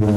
[0.00, 0.16] Hello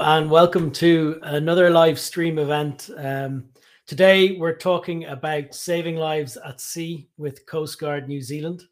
[0.00, 2.90] and welcome to another live stream event.
[2.98, 3.44] Um,
[3.86, 8.64] today we're talking about saving lives at sea with Coast Guard New Zealand.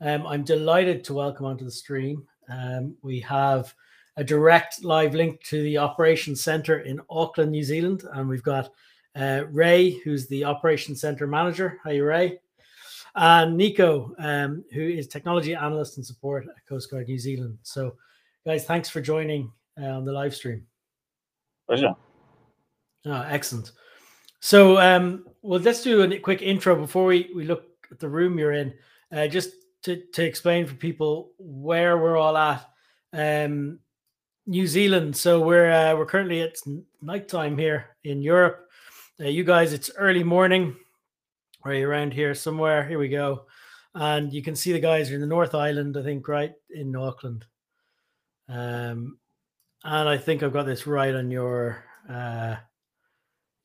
[0.00, 2.26] Um, I'm delighted to welcome onto the stream.
[2.48, 3.74] Um, we have
[4.16, 8.70] a direct live link to the Operations Centre in Auckland, New Zealand, and we've got
[9.16, 11.78] uh, Ray, who's the Operations Centre manager.
[11.84, 12.38] Hi, Ray.
[13.14, 17.58] And Nico, um, who is technology analyst and support at Coast Guard New Zealand.
[17.62, 17.96] So,
[18.46, 20.66] guys, thanks for joining uh, on the live stream.
[21.66, 21.94] Pleasure.
[23.04, 23.72] Oh, excellent.
[24.40, 28.38] So, um, well, let's do a quick intro before we, we look at the room
[28.38, 28.72] you're in,
[29.12, 29.50] uh, just
[29.82, 32.68] to, to explain for people where we're all at.
[33.12, 33.78] Um,
[34.46, 35.16] New Zealand.
[35.16, 36.66] So we're uh, we're currently it's
[37.00, 38.66] nighttime here in Europe.
[39.20, 40.76] Uh, you guys, it's early morning.
[41.64, 42.86] Are you around here somewhere?
[42.86, 43.46] Here we go,
[43.94, 46.96] and you can see the guys are in the North Island, I think, right in
[46.96, 47.44] Auckland.
[48.48, 49.18] Um,
[49.84, 52.56] and I think I've got this right on your uh,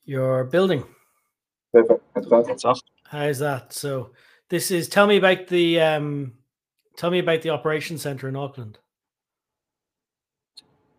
[0.05, 0.83] your building.
[1.73, 2.03] Perfect.
[2.13, 2.87] That's awesome.
[3.05, 3.73] How's that?
[3.73, 4.11] So
[4.49, 6.33] this is tell me about the um,
[6.95, 8.79] tell me about the operation center in Auckland.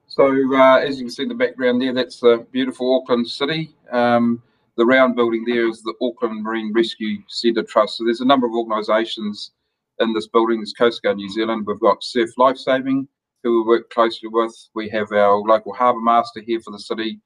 [0.06, 3.74] So uh, as you can see in the background there, that's the beautiful Auckland city.
[3.90, 4.42] Um,
[4.76, 7.98] the round building there is the Auckland Marine Rescue Centre Trust.
[7.98, 9.52] So there's a number of organisations
[10.00, 10.58] in this building.
[10.58, 11.66] There's Coast Guard New Zealand.
[11.66, 13.06] We've got Surf Lifesaving,
[13.42, 14.54] who we work closely with.
[14.74, 17.20] We have our local harbour master here for the city,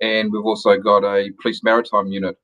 [0.00, 2.36] and we've also got a police maritime unit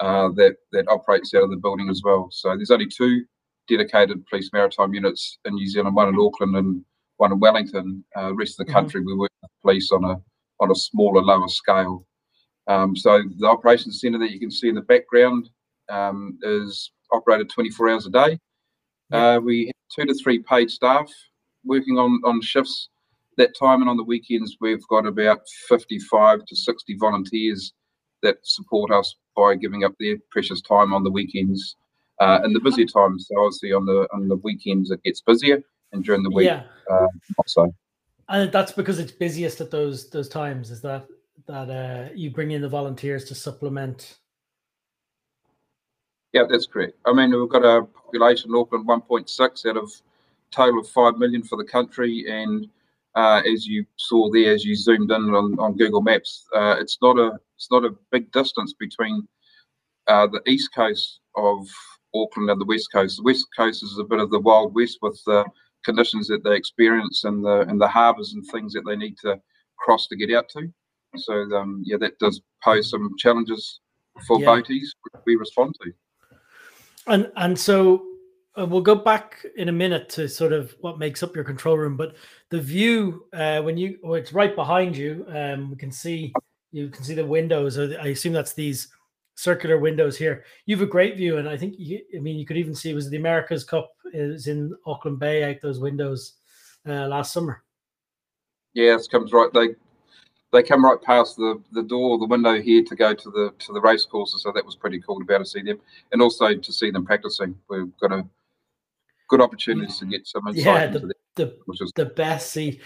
[0.00, 2.28] uh, that that operates out of the building as well.
[2.30, 3.24] So there's only two
[3.68, 6.84] dedicated police maritime units in New Zealand, one in Auckland and
[7.18, 8.04] one in Wellington.
[8.16, 8.80] Uh, rest of the mm-hmm.
[8.80, 9.10] country, mm-hmm.
[9.10, 10.16] we work with police on a
[10.60, 12.06] on a smaller, lower scale.
[12.66, 15.48] Um, so the operations centre that you can see in the background
[15.88, 18.38] um, is operated 24 hours a day.
[19.12, 21.10] Uh, we have two to three paid staff
[21.64, 22.90] working on, on shifts
[23.38, 27.72] that time, and on the weekends we've got about 55 to 60 volunteers
[28.22, 31.76] that support us by giving up their precious time on the weekends
[32.20, 33.28] uh, in the busy times.
[33.28, 36.64] So obviously on the on the weekends it gets busier, and during the week, yeah.
[36.90, 37.06] uh,
[37.46, 37.74] so.
[38.28, 40.70] And that's because it's busiest at those those times.
[40.70, 41.06] Is that
[41.46, 44.18] that uh, you bring in the volunteers to supplement?
[46.32, 46.96] Yeah, that's correct.
[47.06, 49.90] I mean, we've got a population in Auckland 1.6 out of
[50.50, 52.24] total of 5 million for the country.
[52.28, 52.68] And
[53.14, 56.98] uh, as you saw there, as you zoomed in on, on Google Maps, uh, it's
[57.02, 59.26] not a it's not a big distance between
[60.06, 61.66] uh, the east coast of
[62.14, 63.18] Auckland and the west coast.
[63.18, 65.44] The west coast is a bit of the wild west with the
[65.84, 69.40] conditions that they experience and the and the harbours and things that they need to
[69.78, 70.72] cross to get out to.
[71.16, 73.80] So um, yeah, that does pose some challenges
[74.26, 74.46] for yeah.
[74.46, 74.88] boaties
[75.26, 75.92] we respond to.
[77.06, 78.04] And and so
[78.60, 81.78] uh, we'll go back in a minute to sort of what makes up your control
[81.78, 82.16] room, but
[82.50, 85.24] the view uh, when you, oh, it's right behind you.
[85.28, 86.32] Um, we can see
[86.72, 87.78] you can see the windows.
[87.78, 88.88] I assume that's these
[89.34, 90.44] circular windows here.
[90.66, 92.90] You have a great view, and I think you, I mean you could even see
[92.90, 96.34] it was the America's Cup is in Auckland Bay out those windows
[96.86, 97.62] uh, last summer.
[98.74, 99.52] It comes right.
[99.52, 99.70] They
[100.52, 103.72] they come right past the the door, the window here to go to the to
[103.72, 104.42] the race courses.
[104.42, 105.80] So that was pretty cool to be able to see them,
[106.12, 107.56] and also to see them practicing.
[107.68, 108.24] We've got a
[109.30, 111.92] good opportunities to get some insight yeah, the, the, is...
[111.96, 112.80] the best see.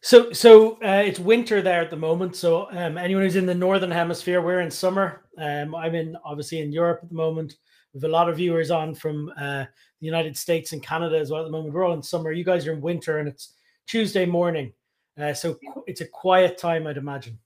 [0.00, 2.36] So, so uh, it's winter there at the moment.
[2.36, 5.22] So, um, anyone who's in the northern hemisphere, we're in summer.
[5.38, 7.54] Um, I'm in obviously in Europe at the moment.
[7.92, 9.64] We have a lot of viewers on from uh,
[10.00, 11.72] the United States and Canada as well at the moment.
[11.72, 12.32] We're all in summer.
[12.32, 13.54] You guys are in winter, and it's
[13.86, 14.72] Tuesday morning.
[15.18, 17.38] Uh, so it's a quiet time, I'd imagine.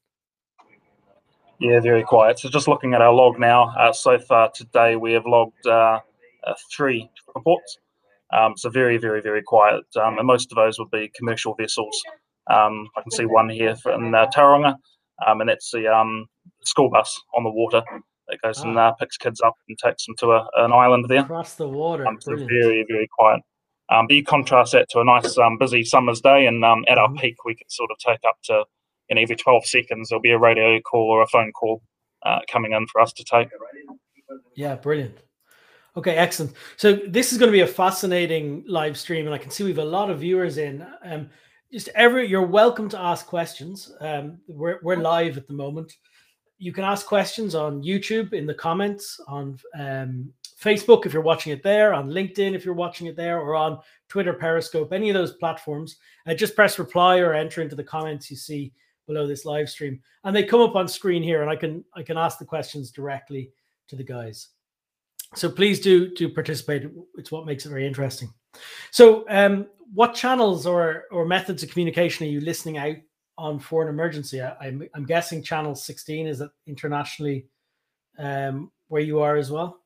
[1.60, 2.38] Yeah, very quiet.
[2.38, 6.00] So just looking at our log now, uh, so far today we have logged uh,
[6.44, 7.78] uh, three reports.
[8.32, 9.84] Um, so very, very, very quiet.
[10.00, 12.02] Um, and most of those would be commercial vessels.
[12.50, 14.76] Um, I can see one here in uh, Tauranga,
[15.26, 16.26] um, and that's the um,
[16.62, 17.82] school bus on the water
[18.28, 18.88] that goes and ah.
[18.88, 21.20] uh, picks kids up and takes them to a, an island there.
[21.20, 22.06] Across the water.
[22.06, 23.40] Um, so very, very quiet.
[23.90, 26.98] Um, but you contrast that to a nice um, busy summer's day, and um, at
[26.98, 27.18] our mm-hmm.
[27.18, 28.64] peak, we can sort of take up to
[29.08, 31.82] you know, every 12 seconds there'll be a radio call or a phone call
[32.24, 33.48] uh, coming in for us to take.
[34.54, 35.18] Yeah, brilliant.
[35.96, 36.52] Okay, excellent.
[36.76, 39.70] So this is going to be a fascinating live stream, and I can see we
[39.70, 40.86] have a lot of viewers in.
[41.02, 41.28] Um,
[41.72, 43.92] just every you're welcome to ask questions.
[44.00, 45.92] Um, we're we're live at the moment.
[46.58, 51.52] You can ask questions on YouTube in the comments on um, Facebook if you're watching
[51.52, 55.14] it there, on LinkedIn if you're watching it there, or on Twitter, Periscope, any of
[55.14, 55.96] those platforms.
[56.26, 58.72] Uh, just press reply or enter into the comments you see
[59.06, 62.02] below this live stream, and they come up on screen here, and I can I
[62.02, 63.50] can ask the questions directly
[63.88, 64.48] to the guys.
[65.34, 66.90] So please do do participate.
[67.16, 68.32] It's what makes it very interesting.
[68.90, 72.96] So, um, what channels or or methods of communication are you listening out
[73.36, 74.40] on for an emergency?
[74.40, 77.46] I, am I'm, I'm guessing channel 16 is it internationally
[78.18, 79.80] um, where you are as well.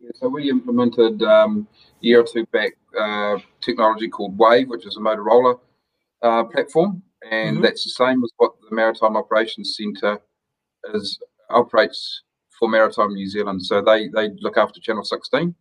[0.00, 1.66] Yeah, so we implemented um,
[2.02, 5.58] a year or two back uh, technology called Wave, which is a Motorola
[6.22, 7.64] uh, platform, and mm-hmm.
[7.64, 10.20] that's the same as what the Maritime Operations Centre
[10.92, 11.18] is
[11.50, 12.22] operates
[12.58, 13.64] for Maritime New Zealand.
[13.64, 15.54] So they they look after Channel 16.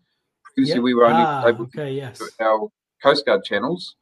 [0.55, 0.83] Previously, yep.
[0.83, 2.19] we were only ah, able okay, yes.
[2.19, 2.69] to our
[3.01, 3.95] Coast Guard channels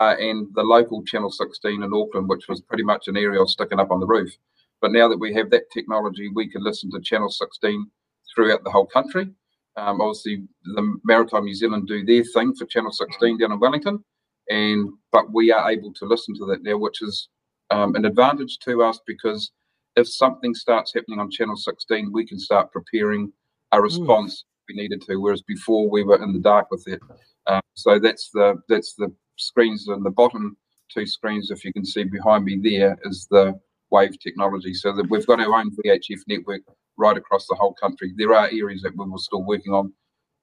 [0.00, 3.78] uh, and the local Channel 16 in Auckland, which was pretty much an aerial sticking
[3.78, 4.30] up on the roof.
[4.80, 7.86] But now that we have that technology, we can listen to Channel 16
[8.34, 9.30] throughout the whole country.
[9.76, 14.04] Um, obviously, the Maritime New Zealand do their thing for Channel 16 down in Wellington,
[14.48, 17.28] and but we are able to listen to that now, which is
[17.70, 19.50] um, an advantage to us because
[19.96, 23.32] if something starts happening on Channel 16, we can start preparing
[23.72, 23.82] a hmm.
[23.82, 24.44] response mm.
[24.68, 25.16] we needed to.
[25.16, 27.00] Whereas before we were in the dark with it.
[27.46, 30.56] Um, so that's the that's the screens and the bottom
[30.94, 33.58] two screens, if you can see behind me there, is the
[33.90, 34.74] wave technology.
[34.74, 36.62] So that we've got our own VHF network
[36.96, 38.12] right across the whole country.
[38.16, 39.92] There are areas that we were still working on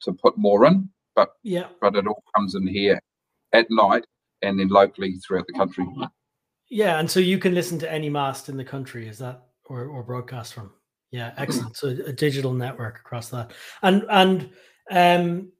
[0.01, 2.99] to put more in, but yeah, but it all comes in here
[3.53, 4.05] at night
[4.41, 5.85] and then locally throughout the country.
[6.71, 9.87] Yeah, and so you can listen to any mast in the country, is that or
[9.87, 10.71] or broadcast from?
[11.11, 11.75] Yeah, excellent.
[11.75, 13.51] So a digital network across that,
[13.83, 14.49] and and
[14.89, 15.51] um,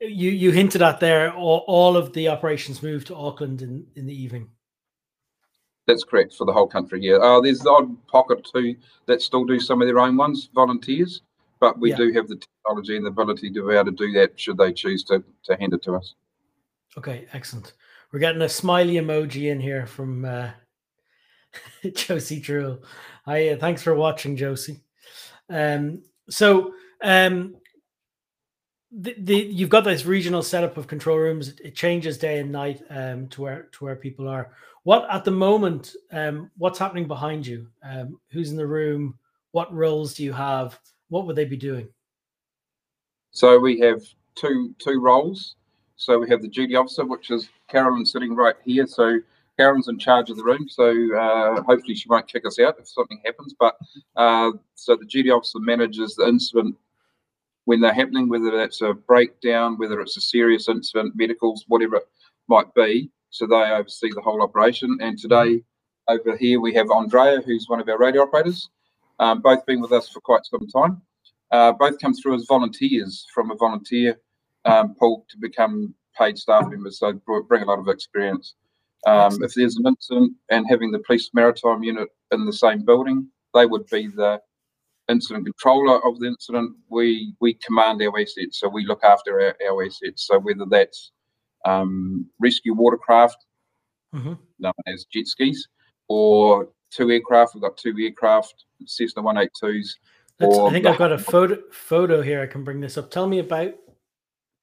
[0.00, 4.04] you you hinted at there all, all of the operations moved to Auckland in in
[4.04, 4.50] the evening.
[5.86, 7.00] That's correct for the whole country.
[7.00, 8.76] Yeah, uh, there's the odd pocket too
[9.06, 11.22] that still do some of their own ones, volunteers,
[11.60, 11.96] but we yeah.
[11.96, 14.74] do have the technology and the ability to be able to do that should they
[14.74, 16.14] choose to to hand it to us.
[16.98, 17.72] Okay, excellent.
[18.14, 20.50] We're getting a smiley emoji in here from uh,
[21.96, 22.80] Josie Drew.
[23.24, 24.78] Hi, uh, thanks for watching, Josie.
[25.50, 26.00] Um,
[26.30, 27.56] so um,
[28.92, 31.58] the, the you've got this regional setup of control rooms.
[31.64, 34.52] It changes day and night um, to where to where people are.
[34.84, 35.96] What at the moment?
[36.12, 37.66] Um, what's happening behind you?
[37.82, 39.18] Um, who's in the room?
[39.50, 40.78] What roles do you have?
[41.08, 41.88] What would they be doing?
[43.32, 44.04] So we have
[44.36, 45.56] two two roles.
[45.96, 48.86] So we have the duty officer, which is Carolyn sitting right here.
[48.86, 49.18] So
[49.56, 52.88] Carolyn's in charge of the room, so uh, hopefully she won't kick us out if
[52.88, 53.54] something happens.
[53.58, 53.76] But
[54.16, 56.76] uh, so the duty officer manages the incident
[57.64, 62.08] when they're happening, whether that's a breakdown, whether it's a serious incident, medicals, whatever it
[62.48, 63.10] might be.
[63.30, 64.98] So they oversee the whole operation.
[65.00, 65.62] And today,
[66.08, 68.68] over here, we have Andrea, who's one of our radio operators,
[69.18, 71.00] um, both been with us for quite some time.
[71.50, 74.18] Uh, both come through as volunteers from a volunteer
[74.64, 77.12] um, pool to become paid staff members, so
[77.48, 78.54] bring a lot of experience.
[79.06, 83.28] Um, if there's an incident and having the police maritime unit in the same building,
[83.52, 84.40] they would be the
[85.08, 89.56] incident controller of the incident, we we command our assets, so we look after our,
[89.68, 90.26] our assets.
[90.26, 91.12] So whether that's
[91.64, 93.44] um, rescue watercraft,
[94.14, 94.34] mm-hmm.
[94.58, 95.68] known as jet skis,
[96.08, 99.88] or two aircraft, we've got two aircraft, Cessna 182s.
[100.40, 102.42] I think I've got a photo photo here.
[102.42, 103.10] I can bring this up.
[103.10, 103.74] Tell me about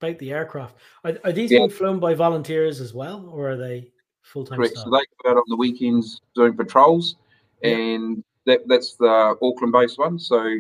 [0.02, 0.76] about the aircraft.
[1.04, 1.60] Are, are these yeah.
[1.60, 4.58] being flown by volunteers as well, or are they full time?
[4.58, 4.74] Correct.
[4.74, 4.86] Staff?
[4.86, 7.16] So they go out on the weekends doing patrols,
[7.62, 7.76] yeah.
[7.76, 10.18] and that that's the Auckland based one.
[10.20, 10.58] So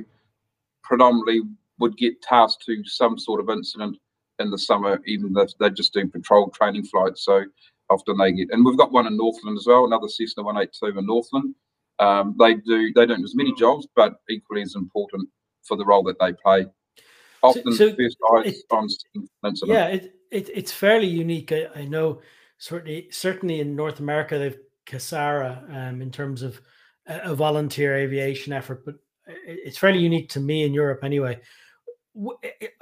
[0.84, 1.42] predominantly
[1.80, 3.98] would get tasked to some sort of incident
[4.40, 7.24] in the summer, even though they just do patrol training flights.
[7.24, 7.46] So
[7.90, 11.06] often they get, and we've got one in Northland as well, another Cessna 182 in
[11.06, 11.56] Northland.
[12.00, 15.28] Um, they do they don't do as many jobs, but equally as important
[15.64, 16.66] for the role that they play.
[17.44, 17.96] Often so, so
[18.38, 18.88] eyes on.
[19.70, 21.52] Yeah, it, it, it's fairly unique.
[21.52, 22.22] I, I know
[22.58, 26.62] certainly certainly in North America they've CASARA um, in terms of
[27.08, 28.96] a volunteer aviation effort, but
[29.46, 31.40] it's fairly unique to me in Europe anyway.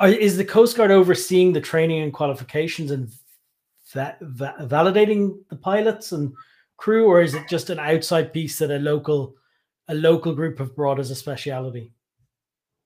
[0.01, 3.11] Is the Coast Guard overseeing the training and qualifications and
[3.93, 6.33] va- va- validating the pilots and
[6.77, 9.35] crew, or is it just an outside piece that a local
[9.87, 11.93] a local group have brought as a speciality?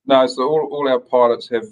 [0.06, 1.66] No, so all, all our pilots have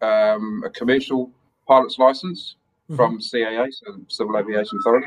[0.00, 1.30] um, a commercial
[1.66, 2.96] pilot's license mm-hmm.
[2.96, 5.06] from CAA, so Civil Aviation Authority.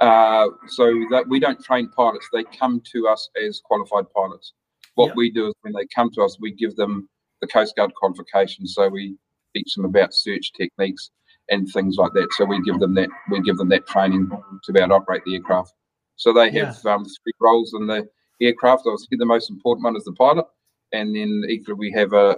[0.00, 4.52] Uh, so that we don't train pilots; they come to us as qualified pilots.
[4.94, 5.16] What yep.
[5.16, 7.08] we do is when they come to us, we give them
[7.40, 8.66] the Coast Guard qualification.
[8.66, 9.16] So we
[9.54, 11.10] teach them about search techniques
[11.48, 12.32] and things like that.
[12.32, 14.30] So we give them that we give them that training
[14.64, 15.72] to be able to operate the aircraft.
[16.16, 16.94] So they have yeah.
[16.94, 18.08] um, three roles in the
[18.40, 18.82] aircraft.
[18.86, 20.46] Obviously, the most important one is the pilot,
[20.92, 22.36] and then equally we have a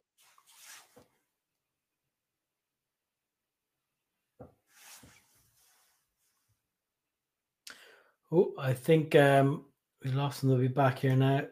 [8.32, 9.64] Oh, I think um,
[10.04, 10.50] we lost them.
[10.50, 11.42] They'll be back here now.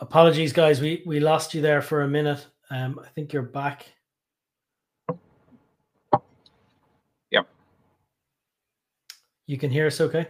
[0.00, 0.80] Apologies, guys.
[0.80, 2.46] We we lost you there for a minute.
[2.70, 3.86] Um, I think you're back.
[7.32, 7.48] Yep.
[9.46, 10.28] You can hear us okay?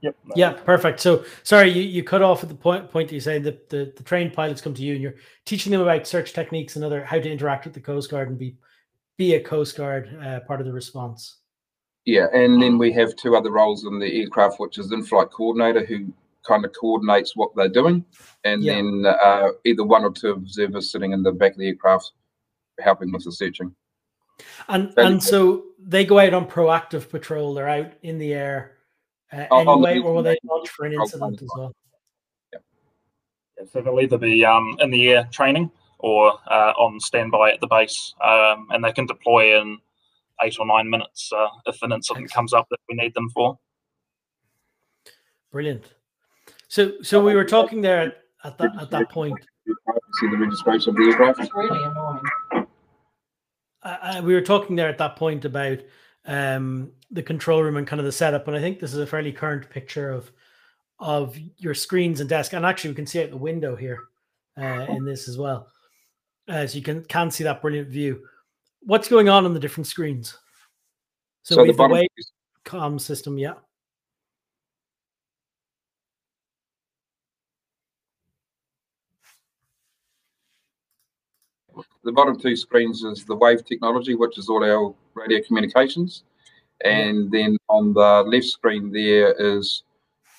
[0.00, 0.16] Yep.
[0.36, 1.00] Yeah, perfect.
[1.00, 4.02] So sorry, you, you cut off at the point point you say that the, the
[4.02, 7.18] trained pilots come to you and you're teaching them about search techniques and other how
[7.18, 8.56] to interact with the Coast Guard and be
[9.16, 11.38] be a Coast Guard uh, part of the response.
[12.04, 15.84] Yeah, and then we have two other roles in the aircraft, which is in-flight coordinator,
[15.84, 16.12] who
[16.46, 18.04] kind of coordinates what they're doing,
[18.44, 18.76] and Yeah.
[18.76, 22.12] then uh, either one or two observers sitting in the back of the aircraft
[22.80, 23.74] helping with the searching.
[24.68, 27.52] And and so they go out on proactive patrol.
[27.52, 28.77] They're out in the air
[29.32, 31.74] uh, On- on the anyway, or will they beacon, launch for an incident as well?
[32.52, 32.58] Yeah,
[33.70, 37.66] so they'll either be um, in the air training or uh, on standby at the
[37.66, 39.78] base, um, and they can deploy in
[40.42, 42.32] eight or nine minutes uh, if an incident Excellent.
[42.32, 43.58] comes up that we need them for.
[45.50, 45.94] Brilliant.
[46.68, 49.34] So so we were talking there at, at that at that point.
[50.20, 51.40] See the registration of the aircraft.
[51.40, 52.66] It's really annoying.
[53.82, 55.78] uh, we were talking there at that point about
[56.28, 59.06] um, the control room and kind of the setup, and I think this is a
[59.06, 60.30] fairly current picture of
[61.00, 62.52] of your screens and desk.
[62.52, 63.98] And actually, we can see out the window here
[64.56, 65.68] uh, in this as well,
[66.46, 68.22] as you can can see that brilliant view.
[68.80, 70.36] What's going on on the different screens?
[71.42, 72.32] So, So we have the bottom wave is-
[72.64, 73.54] comm system, yeah.
[82.08, 86.24] The bottom two screens is the wave technology, which is all our radio communications.
[86.82, 89.82] And then on the left screen there is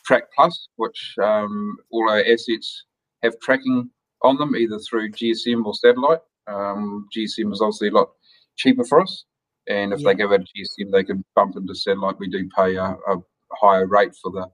[0.03, 2.85] Track Plus, which um, all our assets
[3.21, 3.91] have tracking
[4.23, 6.21] on them, either through GSM or satellite.
[6.47, 8.09] Um, GSM is obviously a lot
[8.55, 9.25] cheaper for us.
[9.67, 10.07] And if Yeah.
[10.07, 12.17] they go out of GSM, they can bump into satellite.
[12.17, 13.17] We do pay a, a
[13.51, 14.47] higher rate for the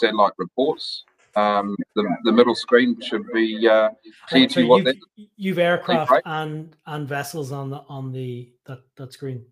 [0.00, 1.04] satellite reports.
[1.38, 3.90] Um, the, the middle screen should be uh,
[4.28, 6.22] clear And to so you what you've, you've aircraft right?
[6.24, 9.44] and and vessels on the on the that that screen.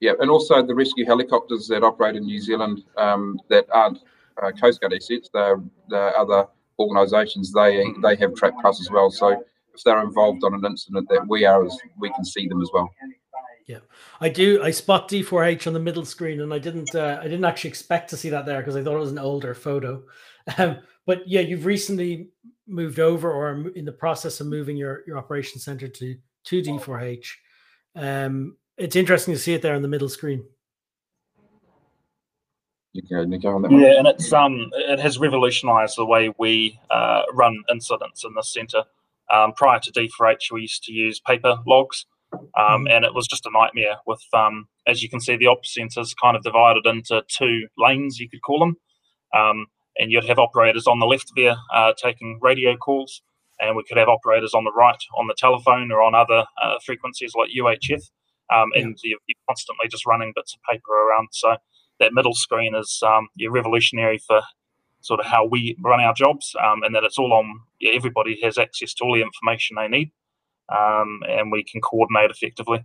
[0.00, 4.00] Yeah, and also the rescue helicopters that operate in New Zealand um, that aren't
[4.42, 6.46] uh, Coast Guard assets, they're, they're other
[6.78, 7.52] organisations.
[7.52, 9.10] They they have TracPlus as well.
[9.10, 9.42] So
[9.74, 12.70] if they're involved on an incident that we are, as we can see them as
[12.72, 12.90] well.
[13.66, 13.78] Yeah,
[14.20, 14.62] I do.
[14.62, 16.94] I spot D4H on the middle screen, and I didn't.
[16.94, 19.18] Uh, I didn't actually expect to see that there because I thought it was an
[19.18, 20.02] older photo.
[20.58, 22.28] Um, but yeah, you've recently
[22.66, 26.62] moved over, or are in the process of moving your your operation center to to
[26.62, 27.26] D4H.
[27.96, 30.44] Um, it's interesting to see it there on the middle screen.
[33.10, 33.80] Go, Nico, on that one.
[33.80, 38.52] Yeah, and it's um it has revolutionised the way we uh, run incidents in this
[38.52, 38.84] centre.
[39.32, 42.06] Um, prior to D4H, we used to use paper logs,
[42.56, 43.96] um, and it was just a nightmare.
[44.06, 47.66] With um, as you can see, the ops centre is kind of divided into two
[47.76, 48.76] lanes, you could call them,
[49.34, 49.66] um,
[49.98, 53.22] and you'd have operators on the left there uh, taking radio calls,
[53.60, 56.74] and we could have operators on the right on the telephone or on other uh,
[56.84, 58.02] frequencies like UHF,
[58.52, 61.28] um, and you're, you're constantly just running bits of paper around.
[61.32, 61.56] So
[62.00, 64.42] that middle screen is um, yeah, revolutionary for
[65.00, 67.60] sort of how we run our jobs, um, and that it's all on.
[67.80, 70.10] Yeah, everybody has access to all the information they need,
[70.74, 72.84] um, and we can coordinate effectively.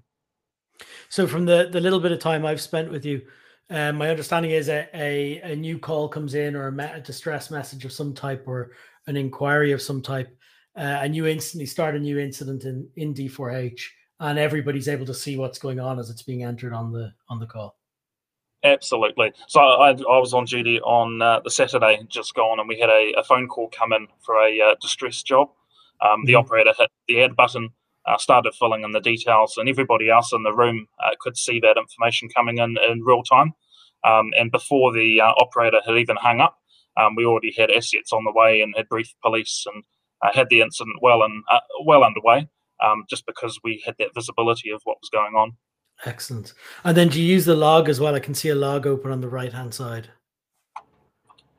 [1.10, 3.22] So from the the little bit of time I've spent with you,
[3.70, 7.00] um, my understanding is a, a a new call comes in or a, me- a
[7.02, 8.72] distress message of some type or
[9.08, 10.36] an inquiry of some type,
[10.78, 13.82] uh, and you instantly start a new incident in in D4H,
[14.20, 17.40] and everybody's able to see what's going on as it's being entered on the on
[17.40, 17.78] the call.
[18.64, 19.32] Absolutely.
[19.48, 22.90] So I, I was on duty on uh, the Saturday just gone, and we had
[22.90, 25.50] a, a phone call come in for a uh, distress job.
[26.02, 26.40] Um, the Mhm.
[26.40, 27.70] operator hit the add button,
[28.10, 31.60] uh, started filling in the details, and everybody else in the room uh, could see
[31.60, 33.54] that information coming in in real time.
[34.04, 36.58] Um, and before the uh, operator had even hung up,
[36.98, 39.84] um, we already had assets on the way and had briefed police and
[40.22, 42.48] uh, had the incident well and uh, well underway.
[42.82, 45.52] Um, just because we had that visibility of what was going on.
[46.06, 46.54] Excellent.
[46.86, 48.16] And then do you use the log as well?
[48.16, 50.08] I can see a log open on the right hand side.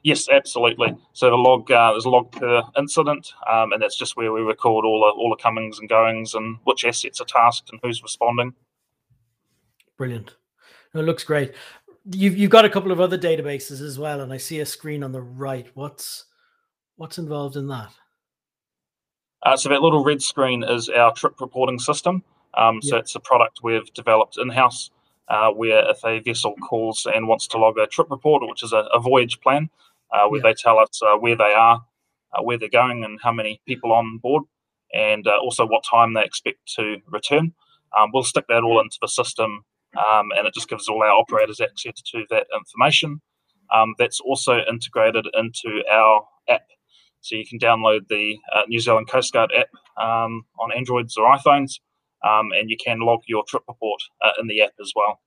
[0.02, 0.96] Yes, absolutely.
[1.12, 4.40] So the log uh, there's a log per incident, um, and that's just where we
[4.40, 8.02] record all the all the comings and goings and which assets are tasked and who's
[8.02, 8.54] responding.
[9.98, 10.36] Brilliant.
[10.94, 11.52] It looks great.
[12.10, 15.02] You've you've got a couple of other databases as well, and I see a screen
[15.02, 15.68] on the right.
[15.74, 16.24] What's
[16.96, 17.92] what's involved in that?
[19.42, 22.22] Uh, so that little red screen is our trip reporting system.
[22.54, 23.00] Um, so Yeah.
[23.00, 24.90] it's a product we've developed in house,
[25.28, 28.72] uh, where if a vessel calls and wants to log a trip report, which is
[28.72, 29.70] a, a voyage plan,
[30.28, 30.50] where Yeah.
[30.50, 31.80] they tell us uh, where they are,
[32.32, 34.44] uh, where they're going, and how many people on board,
[34.92, 37.54] and uh, also what time they expect to return.
[37.98, 39.64] Um, we'll stick that all into the system
[39.98, 43.20] um, and it just gives all our operators access to that information.
[43.74, 46.66] Um, that's also integrated into our app.
[47.20, 49.68] So you can download the uh, New Zealand Coast Guard app
[50.02, 51.74] um, on Androids or iPhones,
[52.26, 55.20] um, and you can log your trip report uh, in the app as well.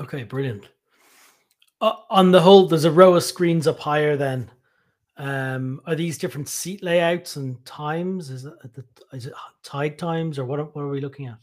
[0.00, 0.68] Okay, brilliant.
[1.82, 4.16] Uh, on the whole, there's a row of screens up higher.
[4.16, 4.48] Then,
[5.16, 8.30] um, are these different seat layouts and times?
[8.30, 8.54] Is it,
[9.12, 9.34] is it
[9.64, 10.60] tide times, or what?
[10.60, 11.38] Are, what are we looking at?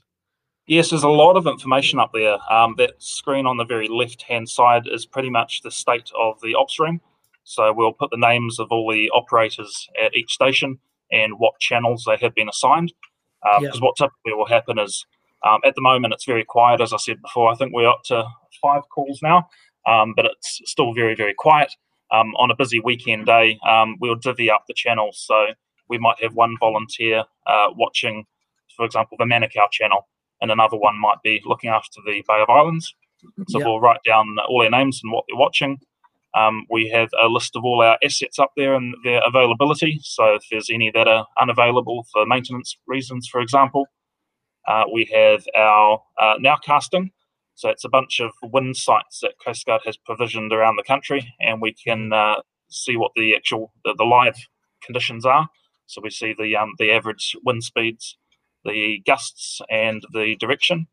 [0.66, 2.38] Yes, there's a lot of information up there.
[2.50, 6.40] Um, that screen on the very left hand side is pretty much the state of
[6.42, 7.02] the ops room.
[7.44, 10.80] So we'll put the names of all the operators at each station
[11.12, 12.94] and what channels they have been assigned.
[13.42, 13.80] Because uh, yeah.
[13.80, 15.06] what typically will happen is
[15.46, 17.52] um, at the moment it's very quiet, as I said before.
[17.52, 18.24] I think we're up to
[18.62, 19.50] five calls now,
[19.90, 21.74] um, but it's still very, very quiet.
[22.12, 25.24] Um, on a busy weekend day, um, we'll divvy up the channels.
[25.26, 25.48] So
[25.90, 28.26] we might have one volunteer uh, watching,
[28.76, 30.08] for example, the Manukau channel
[30.42, 32.94] and another one might be looking after the Bay of Islands.
[33.50, 33.68] So yep.
[33.68, 35.80] we'll write down all their names and what they're watching.
[36.36, 40.00] Um, we have a list of all our assets up there and their availability.
[40.04, 43.88] So if there's any that are unavailable for maintenance reasons, for example,
[44.68, 47.12] uh, we have our uh, nowcasting.
[47.60, 51.34] So it's a bunch of wind sites that Coast Guard has provisioned around the country,
[51.42, 52.36] and we can uh,
[52.70, 54.38] see what the actual the, the, live
[54.82, 55.50] conditions are.
[55.86, 58.18] So we see the um, the average wind speeds
[58.64, 60.88] the gusts and the direction.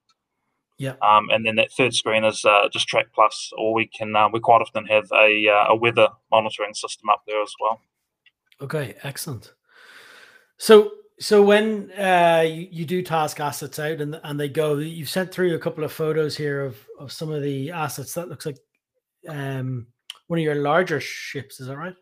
[0.77, 0.95] Yeah.
[1.03, 4.41] Um, and then that third screen is uh, just TracPlus, or we can uh, we
[4.41, 7.81] quite often have a uh, a weather monitoring system up there as well.
[8.61, 9.53] Okay, excellent.
[10.59, 15.09] So so when uh, you, you do task assets out and and they go, you've
[15.09, 18.15] sent through a couple of photos here of of some of the assets.
[18.15, 18.59] That looks like
[19.29, 19.87] um,
[20.27, 21.61] one of your larger ships.
[21.61, 21.95] Is that right?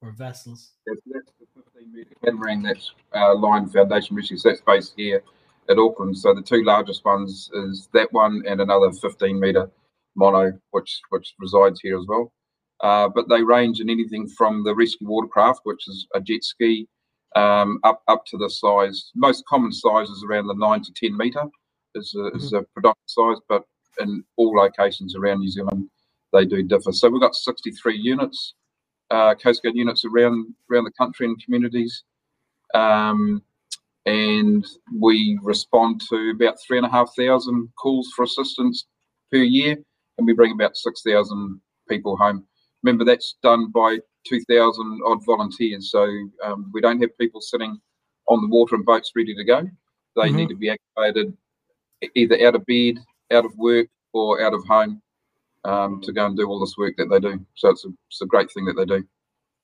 [0.00, 0.72] Or vessels?
[0.86, 4.20] Yes, that's the 15 meter catamaran that's uh, Lion Foundation.
[4.36, 5.22] So that's based here
[5.68, 6.16] at Auckland.
[6.16, 9.70] So the two largest ones is that one and another 15 meter
[10.16, 12.32] mono, which which resides here as well.
[12.80, 16.88] Uh, but they range in anything from the rescue watercraft, which is a jet ski,
[17.36, 19.10] um, up up to the size.
[19.14, 21.44] Most common size is around the nine to 10 meter
[21.94, 22.36] is a, mm-hmm.
[22.36, 23.64] is a predominant size, but
[24.00, 25.88] in all locations around New Zealand,
[26.32, 26.92] they do differ.
[26.92, 28.54] So we've got 63 units,
[29.10, 32.04] uh, Coast Guard units around around the country and communities.
[32.74, 33.42] Um,
[34.06, 34.66] and
[34.98, 38.86] we respond to about three and a half thousand calls for assistance
[39.30, 39.76] per year,
[40.18, 42.46] and we bring about six thousand people home.
[42.82, 46.04] Remember, that's done by two thousand odd volunteers, so
[46.44, 47.80] um, we don't have people sitting
[48.28, 49.68] on the water and boats ready to go.
[50.16, 50.36] They mm-hmm.
[50.36, 51.36] need to be activated
[52.14, 52.98] either out of bed,
[53.32, 55.00] out of work, or out of home
[55.64, 57.44] um, to go and do all this work that they do.
[57.54, 59.06] So it's a, it's a great thing that they do.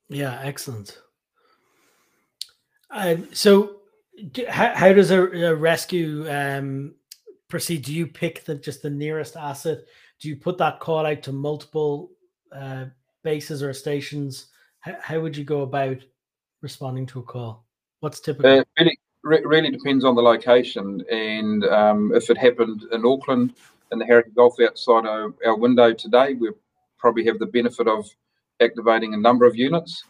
[0.08, 1.00] Yeah, excellent.
[2.90, 3.80] Uh, so
[4.48, 6.94] how, how does a, a rescue um,
[7.48, 7.82] proceed?
[7.82, 9.78] Do you pick the just the nearest asset?
[10.20, 12.10] Do you put that call out to multiple
[12.52, 12.86] uh,
[13.22, 14.46] bases or stations?
[14.80, 15.98] How, how, would you go about
[16.62, 17.64] responding to a call?
[18.00, 18.60] What's typical?
[18.60, 23.54] Uh, really, re- really depends on the location, and um, if it happened in Auckland
[23.92, 26.50] in the Hauraki Gulf outside our, our window today, we
[26.98, 28.08] probably have the benefit of
[28.60, 30.04] activating a number of units.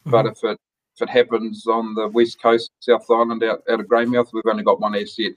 [0.00, 0.10] Mm-hmm.
[0.10, 0.58] But if it
[0.96, 4.62] if it happens on the west coast, South Island, out, out of Greymouth, we've only
[4.62, 5.32] got one asset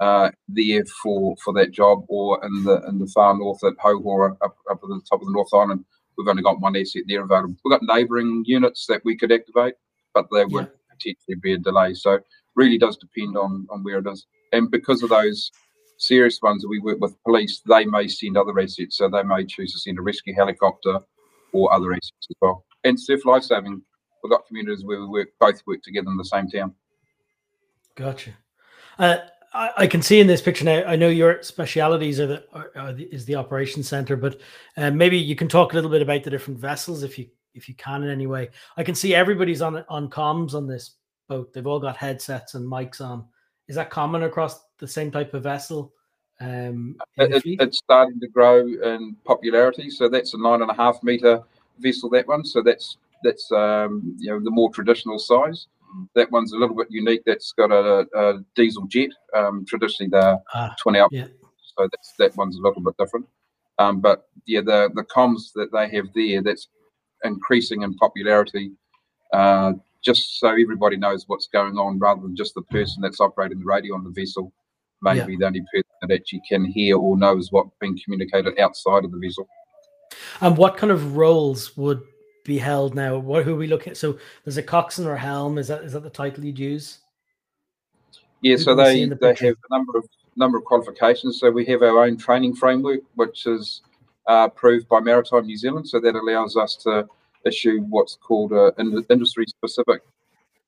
[0.00, 4.36] uh, there for for that job, or in the in the far north at Houhora,
[4.42, 5.84] up, up at the top of the North Island,
[6.16, 7.56] we've only got one asset there available.
[7.64, 9.74] We've got neighbouring units that we could activate,
[10.12, 10.94] but there would yeah.
[10.96, 11.94] potentially be a delay.
[11.94, 12.20] So
[12.54, 15.50] really does depend on on where it is, and because of those
[15.98, 18.98] serious ones that we work with police, they may send other assets.
[18.98, 20.98] So they may choose to send a rescue helicopter
[21.52, 22.64] or other assets as well.
[22.82, 23.82] And surf lifesaving
[24.22, 26.74] we've got communities where we work both work together in the same town.
[27.94, 28.30] Gotcha.
[28.98, 29.18] Uh,
[29.54, 30.82] I, I, can see in this picture now.
[30.84, 34.40] I know your specialities are the, are, are the is the operations center, but
[34.76, 37.68] uh, maybe you can talk a little bit about the different vessels if you if
[37.68, 38.50] you can in any way.
[38.76, 40.96] I can see everybody's on on comms on this
[41.28, 41.52] boat.
[41.52, 43.24] They've all got headsets and mics on.
[43.68, 45.92] Is that common across the same type of vessel?
[46.40, 49.88] Um, it, it's starting to grow in popularity.
[49.88, 51.42] So that's a nine and a half meter
[51.78, 52.10] vessel.
[52.10, 52.44] That one.
[52.44, 55.68] So that's that's um, you know the more traditional size.
[56.14, 57.22] That one's a little bit unique.
[57.24, 59.10] That's got a, a diesel jet.
[59.36, 61.26] Um, traditionally, they're ah, 20 up, yeah.
[61.76, 63.26] so that's that one's a little bit different.
[63.78, 66.68] Um, but yeah, the the comms that they have there that's
[67.24, 68.72] increasing in popularity,
[69.32, 69.72] uh,
[70.04, 73.64] just so everybody knows what's going on, rather than just the person that's operating the
[73.64, 74.52] radio on the vessel.
[75.02, 75.38] Maybe yeah.
[75.38, 79.18] the only person that actually can hear or knows what's being communicated outside of the
[79.18, 79.46] vessel.
[80.40, 82.02] And what kind of roles would
[82.44, 83.18] be held now?
[83.18, 83.96] What who are we looking at?
[83.96, 85.58] So there's a coxswain or helm.
[85.58, 86.98] Is that is that the title you'd use?
[88.42, 91.40] Yeah, so they the they have a number of number of qualifications.
[91.40, 93.82] So we have our own training framework, which is
[94.28, 95.88] uh, approved by Maritime New Zealand.
[95.88, 97.06] So that allows us to
[97.46, 100.02] issue what's called an industry specific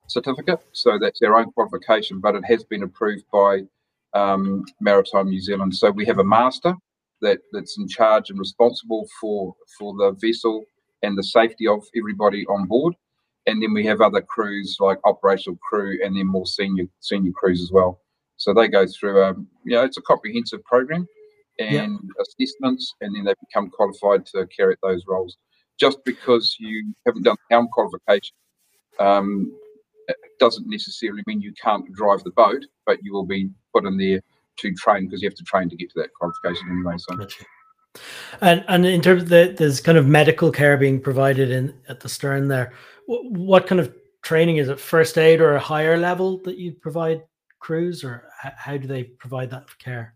[0.09, 0.61] certificate.
[0.73, 3.63] So that's our own qualification, but it has been approved by
[4.15, 5.75] um, Maritime New Zealand.
[5.75, 6.75] So we have a master
[7.23, 10.65] that, that's in charge and responsible for for the vessel
[11.07, 12.95] and the safety of everybody on board.
[13.47, 17.63] And then we have other crews like operational crew and then more senior senior crews
[17.63, 18.01] as well.
[18.37, 21.07] So they go through a you know it's a comprehensive program
[21.59, 22.27] and yep.
[22.27, 25.39] assessments, and then they become qualified to carry out those roles.
[25.79, 28.35] Just because you haven't done the helm qualification
[28.99, 29.53] um,
[30.39, 34.21] doesn't necessarily mean you can't drive the boat, but you will be put in there
[34.59, 36.97] to train because you have to train to get to that qualification anyway.
[36.99, 37.17] So.
[37.17, 37.45] Gotcha.
[38.41, 42.01] And and in terms of the, there's kind of medical care being provided in at
[42.01, 42.73] the stern there.
[43.07, 44.81] What kind of training is it?
[44.81, 47.23] First aid or a higher level that you provide
[47.61, 50.15] crews, or how do they provide that care?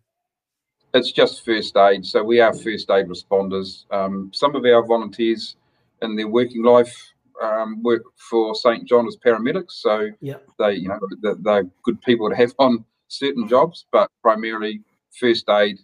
[0.93, 2.05] It's just first aid.
[2.05, 3.85] So we are first aid responders.
[3.91, 5.55] Um, some of our volunteers
[6.01, 6.93] in their working life
[7.41, 9.71] um, work for St John as paramedics.
[9.71, 10.37] So yeah.
[10.59, 14.81] they, you know, they're, they're, good people to have on certain jobs, but primarily
[15.19, 15.79] first aid,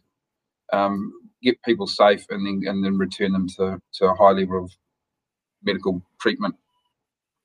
[0.74, 4.64] um, get people safe, and then and then return them to to a high level
[4.64, 4.72] of
[5.64, 6.56] medical treatment.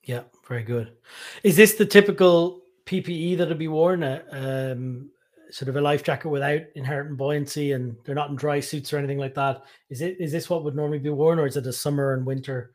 [0.05, 0.93] Yeah, very good.
[1.43, 4.03] Is this the typical PPE that'll be worn?
[4.03, 5.11] A, um,
[5.51, 8.99] sort of a life jacket without inherent buoyancy, and they're not in dry suits or
[8.99, 9.63] anything like that.
[9.91, 10.17] Is it?
[10.19, 12.73] Is this what would normally be worn, or is it a summer and winter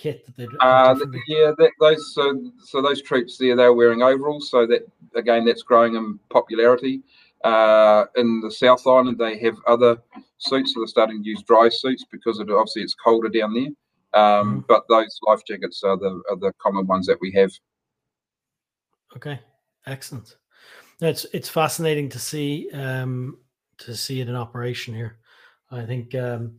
[0.00, 0.94] kit that they uh,
[1.28, 4.80] yeah that, those so so those troops there they're wearing overalls so that
[5.14, 7.02] again that's growing in popularity
[7.44, 9.96] uh, in the south island they have other
[10.38, 13.68] suits so they're starting to use dry suits because it, obviously it's colder down there
[14.12, 14.66] um, mm.
[14.66, 17.50] but those life jackets are the are the common ones that we have
[19.16, 19.38] okay
[19.86, 20.36] excellent
[21.00, 23.38] it's it's fascinating to see um,
[23.78, 25.18] to see it in operation here
[25.70, 26.52] i think um,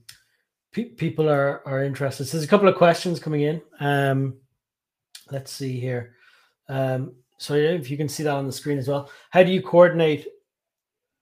[0.71, 2.25] pe- people are are interested.
[2.25, 3.61] So there's a couple of questions coming in.
[3.79, 4.35] Um,
[5.29, 6.15] let's see here.
[6.69, 9.09] Um, so if you can see that on the screen as well.
[9.31, 10.27] How do you coordinate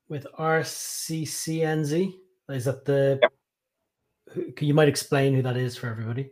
[0.09, 2.15] with RCCNZ?
[2.49, 3.19] Is that the?
[3.21, 4.59] Yep.
[4.59, 6.29] You might explain who that is for everybody.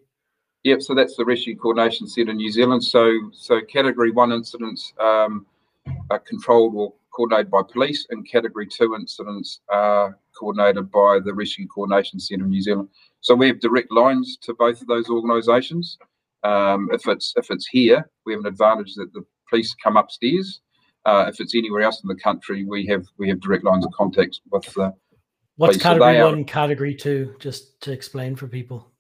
[0.64, 0.82] Yep.
[0.82, 2.84] So that's the Rescue Coordination Centre in New Zealand.
[2.84, 5.46] So so Category One incidents um,
[6.10, 11.68] are controlled or coordinated by police, and Category Two incidents are coordinated by the Rescue
[11.68, 12.90] Coordination Centre in New Zealand.
[13.22, 15.98] So we have direct lines to both of those organisations.
[16.44, 20.62] Um, if it's if it's here, we have an advantage that the police come upstairs.
[21.08, 23.92] Uh, if it's anywhere else in the country, we have we have direct lines of
[23.94, 24.94] contact with the.
[25.56, 27.34] What's category one, category two?
[27.40, 28.92] Just to explain for people.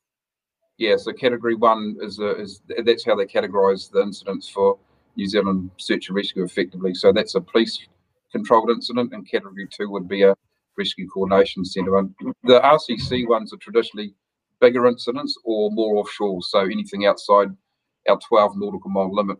[0.77, 4.79] Yeah, so category one is a, is that's how they categorise the incidents for
[5.17, 6.93] New Zealand search and rescue effectively.
[6.93, 7.77] So that's a police
[8.31, 10.33] controlled incident, and category two would be a
[10.77, 11.97] Rescue Coordination Centre.
[11.97, 14.13] And the RCC ones are traditionally
[14.61, 17.49] bigger incidents or more offshore, so anything outside
[18.07, 19.37] our 12 nautical mile limit,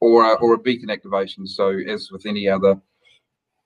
[0.00, 1.46] or a, or a beacon activation.
[1.46, 2.80] So as with any other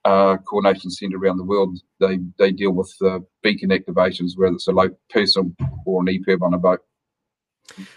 [0.04, 4.68] uh, coordination centre around the world, they they deal with the beacon activations, whether it's
[4.68, 6.80] a low person or an EPIRB on a boat.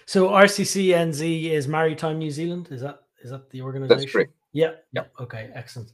[0.06, 2.68] So RCCNZ is Maritime New Zealand.
[2.72, 4.02] Is that is that the organisation?
[4.02, 4.34] That's correct.
[4.54, 4.72] Yeah.
[4.94, 5.06] Yeah.
[5.20, 5.50] Okay.
[5.54, 5.92] Excellent.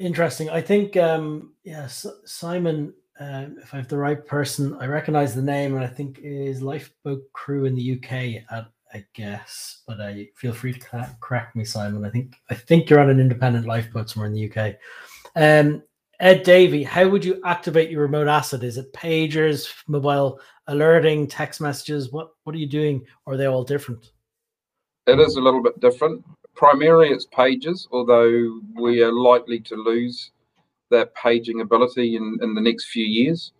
[0.00, 0.48] Interesting.
[0.48, 5.42] I think, um, yes, Simon, uh, if I have the right person, I recognize the
[5.42, 8.42] name, and I think is lifeboat crew in the UK.
[8.50, 12.04] At, I guess, but I feel free to crack me, Simon.
[12.04, 14.76] I think I think you're on an independent lifeboat somewhere in the UK.
[15.36, 15.82] Um,
[16.20, 18.64] Ed Davey, how would you activate your remote asset?
[18.64, 22.12] Is it pagers, mobile alerting, text messages?
[22.12, 23.04] What what are you doing?
[23.26, 24.10] Or are they all different?
[25.06, 26.24] It is a little bit different
[26.58, 30.32] primarily it's pages, although we are likely to lose
[30.90, 33.52] that paging ability in, in the next few years.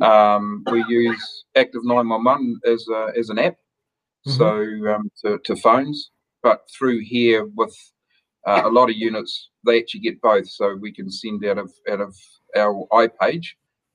[0.00, 3.56] Um, we use Active 911 as, a, as an app,
[4.26, 4.84] mm-hmm.
[4.84, 6.10] so um, to, to, phones,
[6.42, 7.74] but through here with
[8.46, 10.48] uh, a lot of units, they actually get both.
[10.48, 12.14] So we can send out of out of
[12.56, 13.46] our iPage,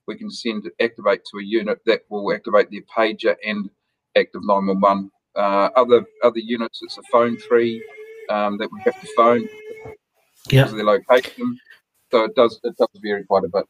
[0.06, 3.70] we can send activate to a unit that will activate their pager and
[4.16, 5.10] Active 911.
[5.34, 7.82] Uh, other other units, it's a phone tree
[8.28, 9.48] um, that we have to phone
[10.50, 10.64] yeah.
[10.64, 11.58] because of their location.
[12.10, 13.64] So it does it does vary quite a bit.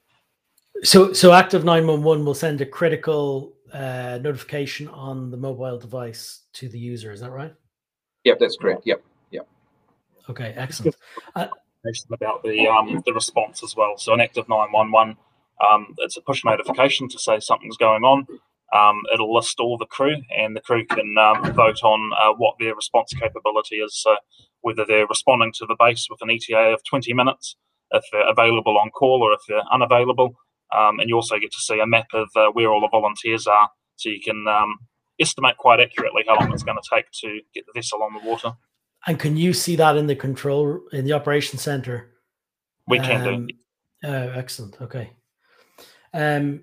[0.84, 5.78] So so active nine one one will send a critical uh, notification on the mobile
[5.78, 7.12] device to the user.
[7.12, 7.54] Is that right?
[8.24, 8.82] Yep, that's correct.
[8.84, 9.48] Yep, yep.
[10.28, 10.96] Okay, excellent.
[11.34, 11.48] Uh,
[12.12, 13.96] about the um, the response as well.
[13.98, 15.16] So an active nine one one,
[15.68, 18.26] um, it's a push notification to say something's going on.
[18.72, 22.54] Um, it'll list all the crew, and the crew can um, vote on uh, what
[22.58, 24.00] their response capability is.
[24.00, 24.16] So,
[24.60, 27.56] whether they're responding to the base with an ETA of 20 minutes,
[27.92, 30.34] if they're available on call or if they're unavailable.
[30.76, 33.46] Um, and you also get to see a map of uh, where all the volunteers
[33.46, 34.78] are, so you can um,
[35.20, 38.28] estimate quite accurately how long it's going to take to get the vessel on the
[38.28, 38.52] water.
[39.06, 42.12] And can you see that in the control in the operation center?
[42.86, 43.54] We can um, do.
[44.04, 44.80] Oh, excellent.
[44.80, 45.12] Okay.
[46.14, 46.62] Um,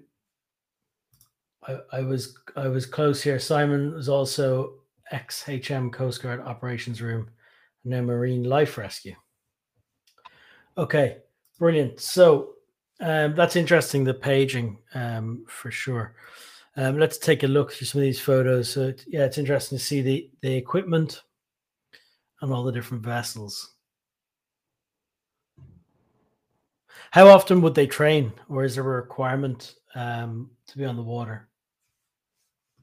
[1.67, 3.39] I, I was I was close here.
[3.39, 4.75] Simon was also
[5.11, 7.29] XHM HM Coast Guard operations room,
[7.83, 9.15] and now Marine Life Rescue.
[10.77, 11.17] Okay,
[11.57, 11.99] brilliant.
[11.99, 12.53] So
[12.99, 14.03] um, that's interesting.
[14.03, 16.15] The paging, um, for sure.
[16.75, 18.69] Um, let's take a look through some of these photos.
[18.71, 21.23] So yeah, it's interesting to see the the equipment
[22.41, 23.73] and all the different vessels.
[27.11, 31.01] How often would they train, or is there a requirement um, to be on the
[31.01, 31.47] water?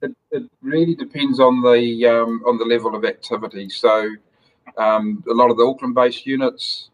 [0.02, 3.68] It, it really depends on the um, on the level of activity.
[3.68, 4.10] So,
[4.76, 6.90] um, a lot of the Auckland-based units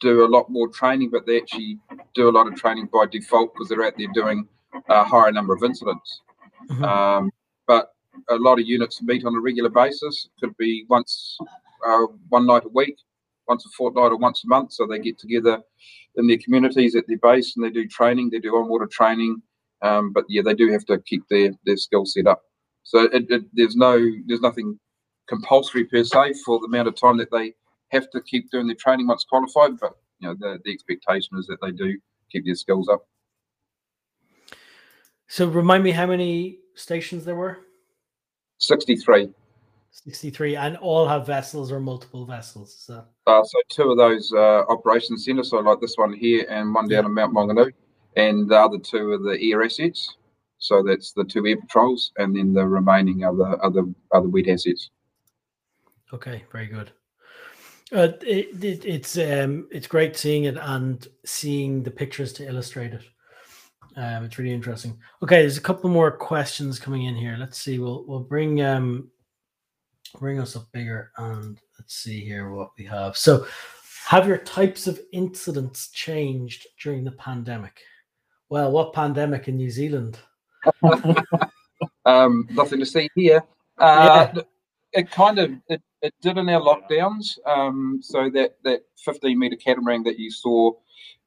[0.00, 1.78] do a lot more training, but they actually
[2.14, 4.46] do a lot of training by default because they're out there doing
[4.88, 6.22] a higher number of incidents.
[6.70, 6.84] Mm-hmm.
[6.84, 7.30] Um,
[7.66, 7.92] but
[8.28, 10.28] a lot of units meet on a regular basis.
[10.40, 11.38] Could be once,
[11.86, 12.96] uh, one night a week,
[13.48, 14.72] once a fortnight, or once a month.
[14.72, 15.62] So they get together
[16.16, 18.30] in their communities at their base and they do training.
[18.30, 19.42] They do on-water training.
[19.82, 22.42] Um, but yeah, they do have to keep their their skill set up.
[22.82, 24.78] So it, it, there's no there's nothing
[25.28, 27.54] compulsory per se for the amount of time that they
[27.90, 29.78] have to keep doing their training once qualified.
[29.80, 31.98] But you know the, the expectation is that they do
[32.30, 33.06] keep their skills up.
[35.26, 37.58] So remind me how many stations there were?
[38.58, 39.30] 63.
[39.90, 44.62] 63 and all have vessels or multiple vessels so uh, so two of those uh,
[44.68, 47.08] operations centers so like this one here and one down yeah.
[47.08, 47.72] in mount maunganui
[48.18, 50.16] and the other two are the air assets.
[50.58, 54.90] So that's the two air patrols, and then the remaining other other other wet assets.
[56.12, 56.90] Okay, very good.
[57.90, 62.92] Uh, it, it, it's um, it's great seeing it and seeing the pictures to illustrate
[62.92, 63.02] it.
[63.96, 64.98] Um, it's really interesting.
[65.22, 67.36] Okay, there's a couple more questions coming in here.
[67.38, 67.78] Let's see.
[67.78, 69.08] We'll we'll bring um
[70.18, 73.16] bring us up bigger and let's see here what we have.
[73.16, 73.46] So,
[74.06, 77.80] have your types of incidents changed during the pandemic?
[78.50, 80.18] Well, what pandemic in New Zealand?
[82.04, 83.42] um, nothing to see here.
[83.78, 84.42] Uh, yeah.
[84.92, 87.38] It kind of it, it did in our lockdowns.
[87.46, 90.72] Um, so that that 15 meter catamaran that you saw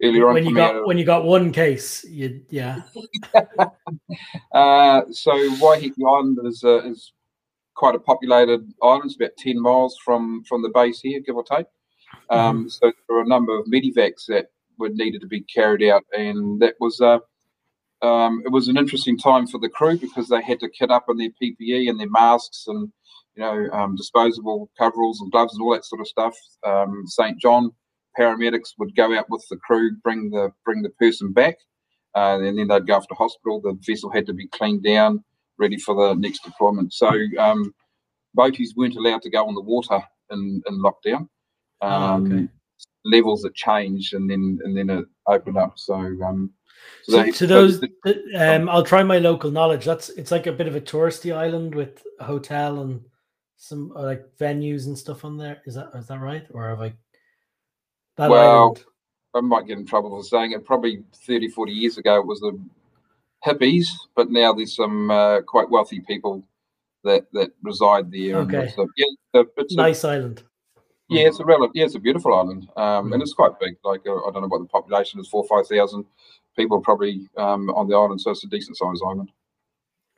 [0.03, 0.49] earlier when on.
[0.49, 2.81] You got, when you got one case, you yeah.
[4.53, 7.13] uh, so Waiheke Island is uh, is
[7.75, 9.05] quite a populated island.
[9.05, 11.67] It's about 10 miles from from the base here, give or take.
[12.29, 12.67] Um, mm-hmm.
[12.69, 16.61] So there were a number of medivacs that were needed to be carried out, and
[16.61, 17.19] that was uh,
[18.01, 21.05] um, it was an interesting time for the crew because they had to kit up
[21.09, 22.91] in their PPE and their masks and
[23.35, 26.35] you know um, disposable coveralls and gloves and all that sort of stuff.
[26.65, 27.71] Um, St John
[28.19, 31.55] paramedics would go out with the crew, bring the bring the person back,
[32.15, 33.61] uh, and then they'd go off to hospital.
[33.61, 35.23] The vessel had to be cleaned down,
[35.57, 36.93] ready for the next deployment.
[36.93, 37.73] So um,
[38.37, 41.27] boaties weren't allowed to go on the water in, in lockdown.
[41.81, 42.33] Oh, okay.
[42.33, 42.49] Um,
[43.05, 45.73] levels that changed and then and then it opened up.
[45.77, 46.51] So um
[47.03, 47.83] so, so they, to those
[48.37, 49.85] um I'll try my local knowledge.
[49.85, 53.01] That's it's like a bit of a touristy island with a hotel and
[53.61, 55.61] some uh, like venues and stuff on there.
[55.65, 56.45] Is that is that right?
[56.51, 56.93] Or have I
[58.17, 58.83] that well island?
[59.35, 60.65] I might get in trouble for saying it.
[60.65, 62.59] Probably 30, 40 years ago it was the
[63.45, 66.43] hippies, but now there's some uh, quite wealthy people
[67.03, 68.37] that that reside there.
[68.37, 68.73] Okay.
[68.97, 69.05] Yeah,
[69.57, 70.43] it's a, nice island.
[71.07, 71.75] Yeah, it's a relative.
[71.75, 73.13] Yeah, it's a beautiful island, um, mm.
[73.13, 73.75] and it's quite big.
[73.83, 76.05] Like uh, I don't know what the population is, four five thousand
[76.57, 79.31] people probably um, on the island, so it's a decent sized island.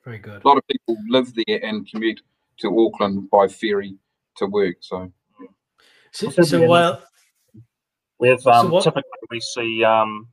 [0.06, 0.44] Very good.
[0.44, 2.22] A lot of people live there and commute
[2.60, 3.96] to Auckland by ferry
[4.38, 4.78] to work.
[4.82, 5.12] So,
[6.12, 7.02] so, so while
[8.20, 10.28] we have um, so typically we see um,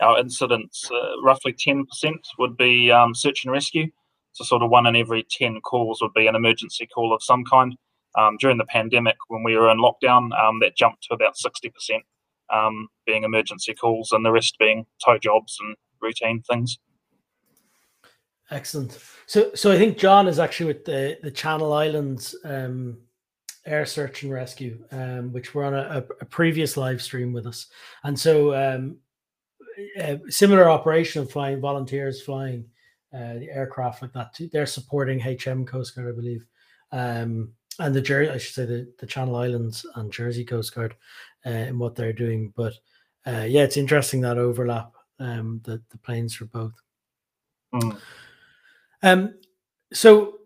[0.00, 3.90] our incidents uh, roughly ten percent would be um, search and rescue.
[4.32, 7.44] So sort of one in every ten calls would be an emergency call of some
[7.44, 7.76] kind.
[8.18, 11.70] Um, during the pandemic, when we were in lockdown, um, that jumped to about 60%
[12.52, 16.78] um, being emergency calls and the rest being tow jobs and routine things.
[18.50, 18.98] Excellent.
[19.26, 22.98] So, so I think John is actually with the, the Channel Islands um,
[23.64, 27.68] Air Search and Rescue, um, which were on a, a, previous live stream with us.
[28.02, 28.96] And so, um,
[29.96, 32.64] a similar operation of flying volunteers flying
[33.14, 34.34] uh, the aircraft like that.
[34.34, 34.48] Too.
[34.52, 36.44] They're supporting HM Coast Guard, I believe.
[36.92, 40.96] Um, and the Jersey, I should say the, the Channel Islands and Jersey Coast Guard
[41.46, 42.52] uh, in what they're doing.
[42.56, 42.74] But
[43.26, 46.74] uh, yeah, it's interesting that overlap, um, the the planes for both.
[47.74, 47.98] Mm.
[49.02, 49.34] Um,
[49.92, 50.40] so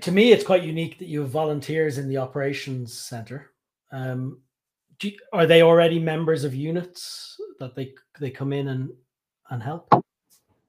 [0.00, 3.50] to me, it's quite unique that you have volunteers in the operations center.
[3.92, 4.40] Um,
[5.02, 8.90] you, are they already members of units that they they come in and
[9.50, 9.92] and help?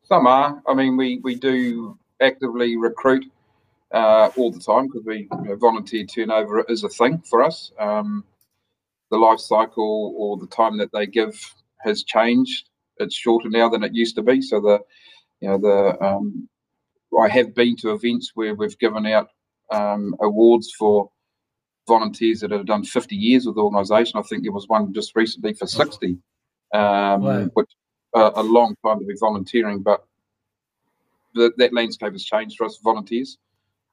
[0.04, 0.62] Some are.
[0.68, 3.26] I mean, we we do actively recruit
[3.92, 7.72] uh, all the time because we you know, volunteer turnover is a thing for us.
[7.80, 8.24] Um,
[9.12, 11.40] the life cycle or the time that they give
[11.80, 12.70] has changed.
[12.98, 14.42] It's shorter now than it used to be.
[14.42, 14.80] So the
[15.42, 16.50] you know the um,
[17.20, 19.30] I have been to events where we've given out
[19.72, 21.10] um, awards for
[21.88, 24.20] volunteers that have done 50 years with the organisation.
[24.20, 26.18] I think there was one just recently for 60,
[26.74, 27.50] um, wow.
[27.54, 27.70] which
[28.16, 30.06] uh, a long time to be volunteering, but
[31.34, 33.38] the, that landscape has changed for us volunteers.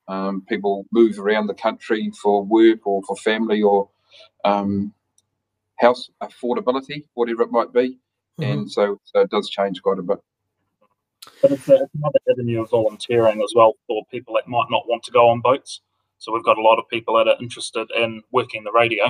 [0.09, 3.89] Um, people move around the country for work or for family or
[4.45, 4.93] um,
[5.79, 7.99] house affordability, whatever it might be.
[8.41, 8.53] Mm-hmm.
[8.53, 10.19] And so, so it does change quite a bit.
[11.41, 14.89] But it's, a, it's another avenue of volunteering as well for people that might not
[14.89, 15.81] want to go on boats.
[16.19, 19.07] So we've got a lot of people that are interested in working the radio.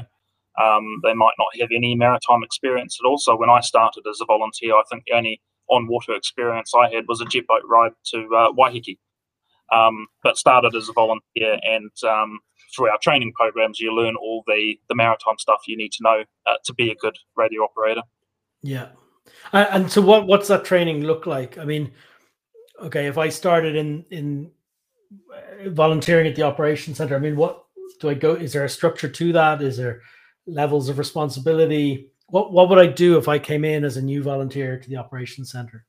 [0.63, 3.19] Um, they might not have any maritime experience at all.
[3.19, 6.91] So when I started as a volunteer, I think the only on water experience I
[6.91, 8.99] had was a jet boat ride to uh, Waiheke.
[9.71, 12.41] Um, but started as a volunteer, and um,
[12.77, 16.25] through our training programs, you learn all the the maritime stuff you need to know
[16.47, 18.03] uh, to be a good radio operator.
[18.63, 18.89] Yeah,
[19.53, 21.59] and, and so what what's that training look like?
[21.59, 21.93] I mean,
[22.83, 24.51] okay, if I started in in
[25.11, 27.65] uh, volunteering at the operation center, I mean, what
[28.01, 28.35] do I go?
[28.35, 29.63] Is there a structure to that?
[29.63, 30.03] Is there
[30.47, 32.11] levels of responsibility?
[32.27, 34.97] What what would I do if I came in as a new volunteer to the
[34.97, 35.85] operations center?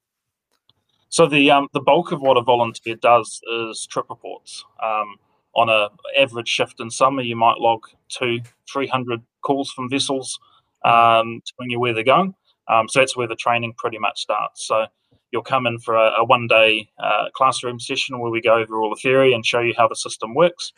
[1.10, 4.65] So the um, the bulk of what a volunteer does is trip reports.
[4.82, 5.15] Um,
[5.56, 8.39] on a average shift in summer, you might log two,
[8.72, 10.39] three hundred calls from vessels,
[10.84, 12.34] um, telling you where they're going.
[12.71, 14.67] Um, so that's where the training pretty much starts.
[14.67, 14.86] So
[15.32, 18.80] you'll come in for a, a one day uh, classroom session where we go over
[18.80, 20.71] all the theory and show you how the system works.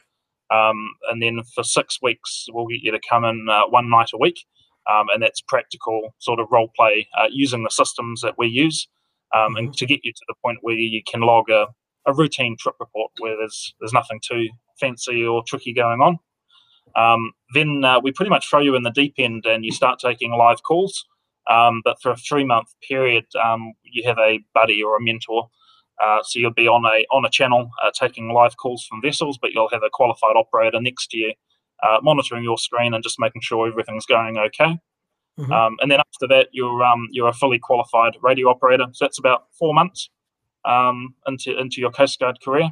[0.51, 4.09] Um, and then for six weeks, we'll get you to come in uh, one night
[4.13, 4.45] a week.
[4.91, 8.87] Um, and that's practical sort of role play uh, using the systems that we use
[9.35, 9.73] um, and mm-hmm.
[9.73, 11.67] to get you to the point where you can log a,
[12.05, 14.47] a routine trip report where there's there's nothing too
[14.79, 16.19] fancy or tricky going on.
[16.95, 19.99] Um, then uh, we pretty much throw you in the deep end and you start
[19.99, 21.05] taking live calls.
[21.49, 25.49] Um, but for a three month period, um, you have a buddy or a mentor.
[26.03, 29.38] Uh, so you'll be on a on a channel uh, taking live calls from vessels,
[29.41, 31.34] but you'll have a qualified operator next to you,
[31.84, 34.77] uh, monitoring your screen and just making sure everything's going okay.
[35.39, 35.51] Mm-hmm.
[35.51, 38.86] Um, and then after that, you're um, you're a fully qualified radio operator.
[38.91, 40.10] So that's about four months
[40.65, 42.69] um, into into your Coast Guard career.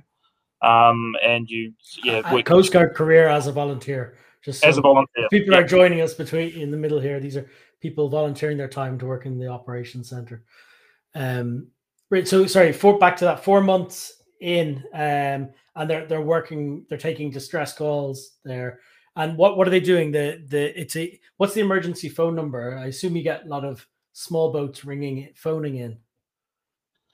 [0.62, 4.16] Um, and you, yeah, work- Coast Guard career as a volunteer.
[4.42, 5.60] Just so as a volunteer, people yeah.
[5.60, 7.20] are joining us between in the middle here.
[7.20, 7.50] These are
[7.84, 10.42] people volunteering their time to work in the operations center.
[11.14, 11.68] Um,
[12.10, 12.28] right.
[12.28, 16.86] So sorry, four back to that four months in, um, and they're they're working.
[16.90, 18.38] They're taking distress calls.
[18.46, 18.80] They're
[19.18, 20.12] and what what are they doing?
[20.12, 22.78] The the it's a what's the emergency phone number?
[22.78, 25.98] I assume you get a lot of small boats ringing, phoning in.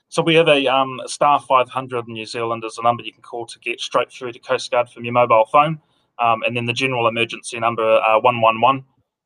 [0.09, 3.21] So we have a um, star 500 in New Zealand as a number you can
[3.21, 5.79] call to get straight through to Coast Guard from your mobile phone,
[6.19, 8.85] um, and then the general emergency number uh, 111.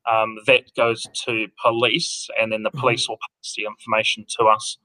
[0.10, 2.80] Um, that goes to police, and then the mm-hmm.
[2.80, 4.78] police will pass the information to us.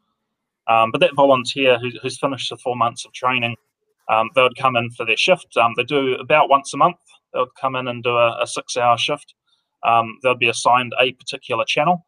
[0.69, 3.57] Um, but that volunteer who, who's finished the four months of training,
[4.09, 5.57] um, they would come in for their shift.
[5.57, 6.97] Um, they do about once a month
[7.33, 9.35] they would come in and do a, a six hour shift.
[9.87, 12.07] Um, they'll be assigned a particular channel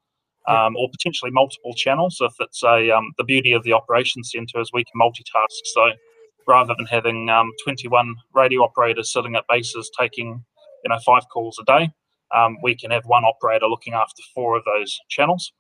[0.49, 4.61] um, or potentially multiple channels if it's a um, the beauty of the operations center
[4.61, 5.61] is we can multitask.
[5.75, 5.91] So
[6.49, 10.45] rather than having um, 21 radio operators sitting at bases taking
[10.85, 11.91] you know five calls a day,
[12.35, 15.53] um, we can have one operator looking after four of those channels.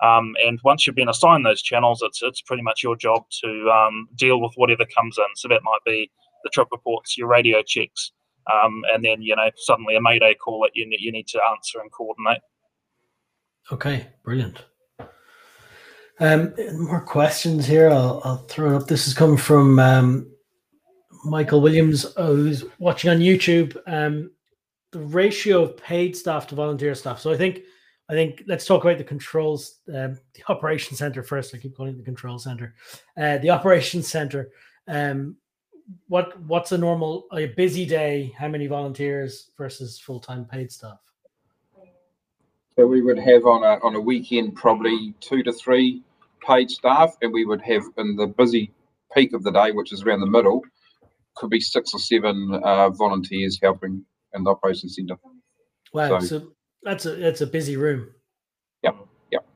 [0.00, 3.70] Um, and once you've been assigned those channels, it's it's pretty much your job to
[3.70, 5.26] um, deal with whatever comes in.
[5.34, 6.10] So that might be
[6.44, 8.12] the trip reports, your radio checks,
[8.52, 11.80] um, and then you know suddenly a mayday call that you you need to answer
[11.80, 12.42] and coordinate.
[13.72, 14.62] Okay, brilliant.
[16.20, 17.90] Um, more questions here.
[17.90, 18.88] I'll, I'll throw it up.
[18.88, 20.30] This is coming from um,
[21.24, 23.76] Michael Williams, who's watching on YouTube.
[23.86, 24.30] Um,
[24.92, 27.20] the ratio of paid staff to volunteer staff.
[27.20, 27.60] So I think,
[28.08, 31.54] I think let's talk about the controls, um, the operation center first.
[31.54, 32.74] I keep calling it the control center.
[33.16, 34.50] Uh, the operations center.
[34.86, 35.36] Um,
[36.08, 38.32] what what's a normal a busy day?
[38.38, 40.98] How many volunteers versus full time paid staff?
[42.76, 46.02] So we would have on a on a weekend probably two to three
[46.46, 48.72] paid staff, and we would have in the busy
[49.14, 50.62] peak of the day, which is around the middle,
[51.34, 54.04] could be six or seven uh, volunteers helping
[54.34, 55.16] in the operations centre.
[55.92, 56.52] Wow, so, so,
[56.82, 58.10] that's a that's a busy room.
[58.82, 58.96] Yep,
[59.32, 59.46] yep.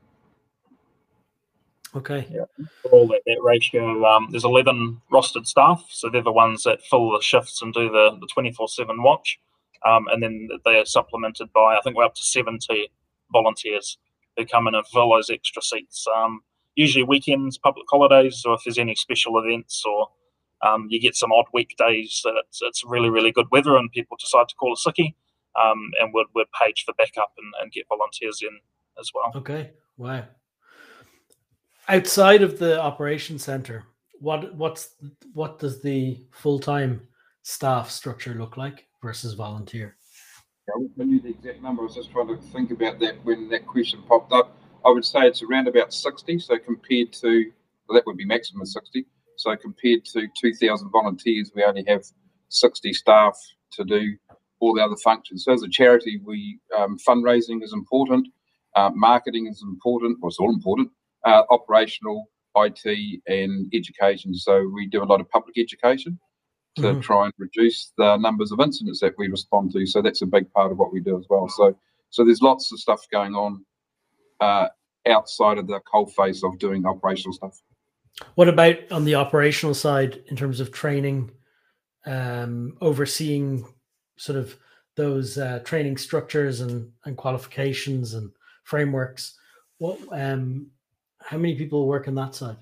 [1.95, 2.27] Okay.
[2.31, 2.45] Yeah.
[2.91, 7.11] All that, that ratio, um, there's 11 rostered staff, so they're the ones that fill
[7.11, 9.39] the shifts and do the, the 24 7 watch.
[9.85, 12.89] Um, and then they are supplemented by, I think we're up to 70
[13.31, 13.97] volunteers
[14.37, 16.05] who come in and fill those extra seats.
[16.15, 16.41] Um,
[16.75, 20.09] usually weekends, public holidays, or if there's any special events, or
[20.65, 24.17] um, you get some odd weekdays that it's, it's, really, really good weather and people
[24.19, 25.13] decide to call a sickie,
[25.61, 28.57] um, and we'd, we'd page for backup and, and get volunteers in
[28.99, 29.31] as well.
[29.35, 30.23] Okay, wow.
[31.89, 33.83] Outside of the operations center,
[34.19, 34.95] what what's
[35.33, 37.01] what does the full time
[37.41, 39.97] staff structure look like versus volunteer?
[40.69, 41.81] I won't tell you the exact number.
[41.81, 44.55] I was just trying to think about that when that question popped up.
[44.85, 46.39] I would say it's around about 60.
[46.39, 47.51] So compared to,
[47.87, 49.05] well, that would be maximum 60.
[49.37, 52.03] So compared to 2,000 volunteers, we only have
[52.49, 53.37] 60 staff
[53.71, 54.15] to do
[54.59, 55.43] all the other functions.
[55.45, 58.27] So as a charity, we um, fundraising is important,
[58.75, 60.89] uh, marketing is important, well, it's all important,
[61.25, 64.33] uh, operational, IT, and education.
[64.35, 66.19] So we do a lot of public education
[66.75, 66.99] to mm-hmm.
[67.01, 69.85] try and reduce the numbers of incidents that we respond to.
[69.85, 71.47] So that's a big part of what we do as well.
[71.49, 71.75] So
[72.13, 73.65] so there's lots of stuff going on
[74.39, 74.67] uh,
[75.07, 77.59] outside of the cold face of doing operational stuff.
[78.35, 81.31] What about on the operational side in terms of training,
[82.05, 83.65] um, overseeing
[84.17, 84.55] sort of
[84.95, 88.31] those uh, training structures and, and qualifications and
[88.63, 89.37] frameworks?
[89.79, 90.67] What um,
[91.21, 92.57] how many people work on that side?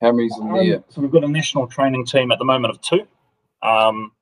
[0.00, 0.76] How many's in there?
[0.76, 3.06] Um, so we've got a national training team at the moment of two,
[3.62, 4.12] um,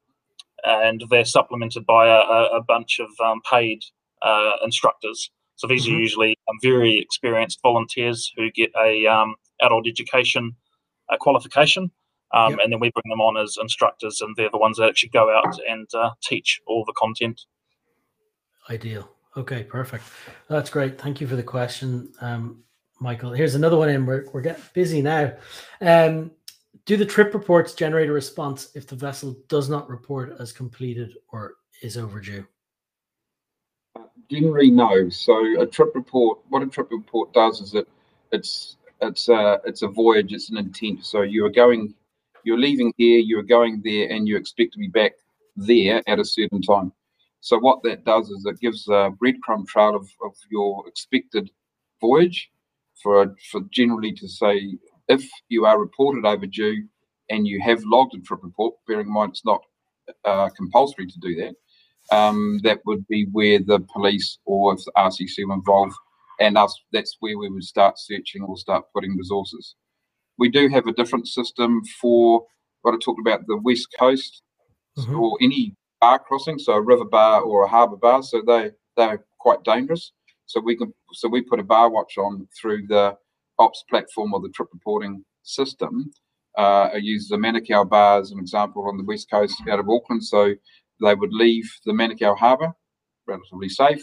[0.65, 3.83] and they're supplemented by a, a bunch of um, paid
[4.23, 5.31] uh, instructors.
[5.57, 5.97] So these mm-hmm.
[5.97, 10.55] are usually um, very experienced volunteers who get a um, adult education
[11.09, 11.91] uh, qualification,
[12.33, 12.61] um, yep.
[12.63, 15.35] and then we bring them on as instructors, and they're the ones that actually go
[15.35, 17.41] out and uh, teach all the content.
[18.71, 19.09] Ideal.
[19.37, 20.05] Okay, perfect.
[20.49, 20.99] That's great.
[20.99, 22.13] Thank you for the question.
[22.21, 22.63] Um,
[23.01, 23.33] Michael.
[23.33, 24.07] Here's another one in.
[24.07, 25.33] We're, we're getting busy now.
[25.81, 26.31] Um,
[26.87, 31.15] do the trip reports generate a response if the vessel does not report as completed
[31.29, 32.47] or is overdue?
[34.17, 35.09] Uh, really know.
[35.09, 37.89] So a trip report, what a trip report does is it
[38.33, 40.33] it's it's a it's a voyage.
[40.33, 41.05] It's an intent.
[41.05, 41.95] So you are going,
[42.45, 45.13] you're leaving here, you are going there, and you expect to be back
[45.57, 46.93] there at a certain time.
[47.41, 51.51] So what that does is it gives a breadcrumb trail of, of your expected
[52.01, 52.51] voyage
[53.01, 54.77] for a, for generally to say
[55.09, 56.85] if you are reported overdue
[57.31, 59.63] and you have logged a trip report, bearing in mind it's not
[60.25, 61.55] uh, compulsory to do that,
[62.11, 65.95] um, that would be where the police or if the RCC were involved,
[66.41, 69.75] and us, that's where we would start searching or start putting resources.
[70.39, 72.45] We do have a different system for
[72.83, 74.43] what I talked about the west coast
[74.99, 75.19] mm-hmm.
[75.19, 78.23] or any bar crossing, so a river bar or a harbour bar.
[78.23, 80.13] So they they're quite dangerous.
[80.47, 83.17] So we can so we put a bar watch on through the
[83.59, 86.11] ops platform or the trip reporting system.
[86.57, 89.89] Uh, I use the Manukau bar as an example on the west coast out of
[89.89, 90.25] Auckland.
[90.25, 90.55] So
[91.01, 92.73] they would leave the Manukau harbour
[93.27, 94.03] relatively safe,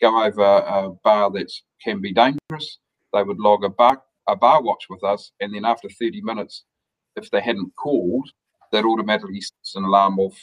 [0.00, 1.50] go over a bar that
[1.82, 2.78] can be dangerous.
[3.12, 6.64] They would log a bar a bar watch with us, and then after 30 minutes,
[7.16, 8.28] if they hadn't called,
[8.72, 10.38] that automatically sets an alarm off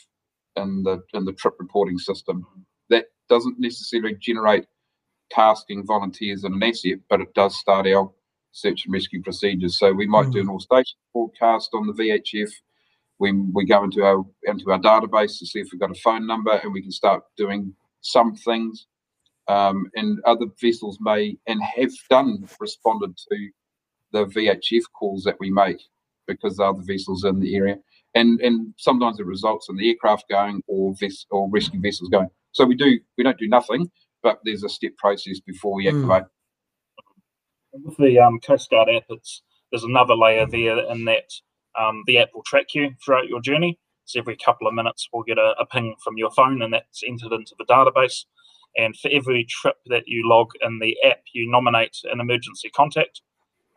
[0.56, 2.46] in the in the trip reporting system.
[2.90, 4.66] That doesn't necessarily generate
[5.32, 8.12] tasking volunteers in an asset, but it does start our
[8.52, 9.78] search and rescue procedures.
[9.78, 10.34] So we might mm.
[10.34, 12.50] do an all station broadcast on the VHF.
[13.20, 16.28] We, we go into our into our database to see if we've got a phone
[16.28, 18.88] number and we can start doing some things.
[19.48, 23.50] Um, and other vessels may and have done responded to
[24.12, 25.82] the VHF calls that we make
[26.28, 27.78] because there are the other vessels in the area.
[28.16, 32.30] And and sometimes it results in the aircraft going or ves- or rescue vessels going.
[32.52, 33.92] So we do we don't do nothing,
[34.24, 36.24] but there's a step process before we activate.
[36.24, 36.30] Mm.
[37.84, 41.30] With the um, Coast Guard app, it's, there's another layer there in that
[41.80, 43.80] um, the app will track you throughout your journey.
[44.06, 47.04] So every couple of minutes, we'll get a, a ping from your phone, and that's
[47.06, 48.26] entered into the database.
[48.78, 53.22] And for every trip that you log in the app, you nominate an emergency contact.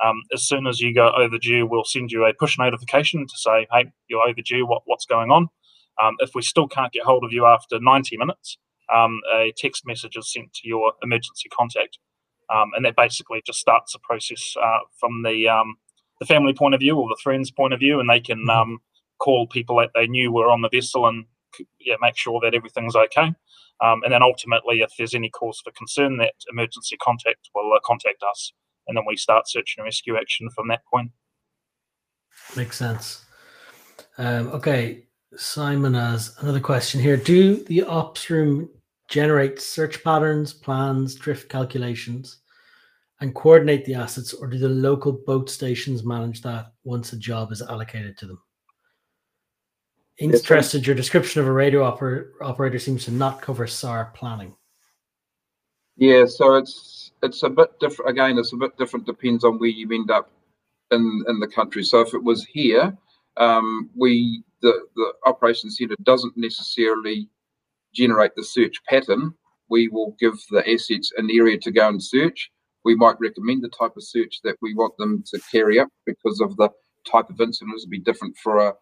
[0.05, 3.67] Um, as soon as you go overdue, we'll send you a push notification to say,
[3.73, 4.67] "Hey, you're overdue.
[4.67, 5.49] What, what's going on?"
[6.01, 8.59] Um, if we still can't get hold of you after 90 minutes,
[8.95, 11.99] um, a text message is sent to your emergency contact,
[12.53, 15.77] um, and that basically just starts the process uh, from the um,
[16.21, 18.51] the family point of view or the friends point of view, and they can mm-hmm.
[18.51, 18.79] um,
[19.19, 21.25] call people that they knew were on the vessel and
[21.81, 23.35] yeah, make sure that everything's okay.
[23.81, 27.79] Um, and then ultimately, if there's any cause for concern, that emergency contact will uh,
[27.85, 28.53] contact us,
[28.87, 31.13] and then we start search and rescue action from that point.
[32.57, 33.25] Makes sense.
[34.17, 35.05] Um, okay,
[35.37, 37.17] Simon has another question here.
[37.17, 38.69] Do the ops room
[39.09, 42.41] generate search patterns, plans, drift calculations,
[43.21, 47.53] and coordinate the assets, or do the local boat stations manage that once a job
[47.53, 48.41] is allocated to them?
[50.19, 50.87] interested.
[50.87, 54.55] Your description of a radio oper- operator seems to not cover SAR planning.
[55.97, 58.11] Yeah, so it's it's a bit different.
[58.11, 59.07] Again, it's a bit different.
[59.07, 60.31] Depends on where you end up
[60.91, 61.83] in in the country.
[61.83, 62.97] So if it was here,
[63.37, 67.29] um, we the the operations centre doesn't necessarily
[67.95, 69.35] generate the search pattern.
[69.71, 72.51] We will give the assets an area to go and search.
[72.89, 76.41] We might recommend the type of search that we want them to carry out because
[76.41, 76.71] of the
[77.07, 77.77] type of incident.
[77.77, 78.73] It'll be different for a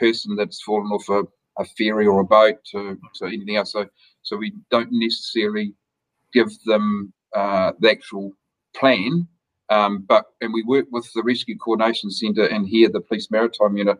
[0.00, 1.22] person that's fallen off a,
[1.62, 3.70] a ferry or a boat to, to anything else.
[3.70, 3.86] So
[4.22, 5.74] so we don't necessarily
[6.32, 8.32] give them uh, the actual
[8.74, 9.28] plan.
[9.70, 13.76] Um, but and we work with the Rescue Coordination Centre and here the Police Maritime
[13.76, 13.98] Unit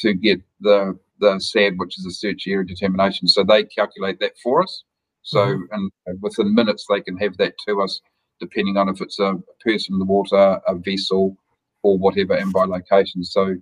[0.00, 3.26] to get the the SAD, which is a search area determination.
[3.26, 4.84] So they calculate that for us.
[5.22, 5.86] So mm-hmm.
[6.06, 8.02] and within minutes they can have that to us,
[8.40, 9.34] depending on if it's a
[9.64, 11.36] person in the water, a vessel,
[11.82, 13.24] or whatever, and by location.
[13.24, 13.56] So,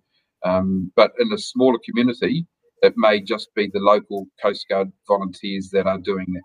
[0.45, 2.47] um, but in a smaller community,
[2.83, 6.43] it may just be the local Coast Guard volunteers that are doing that,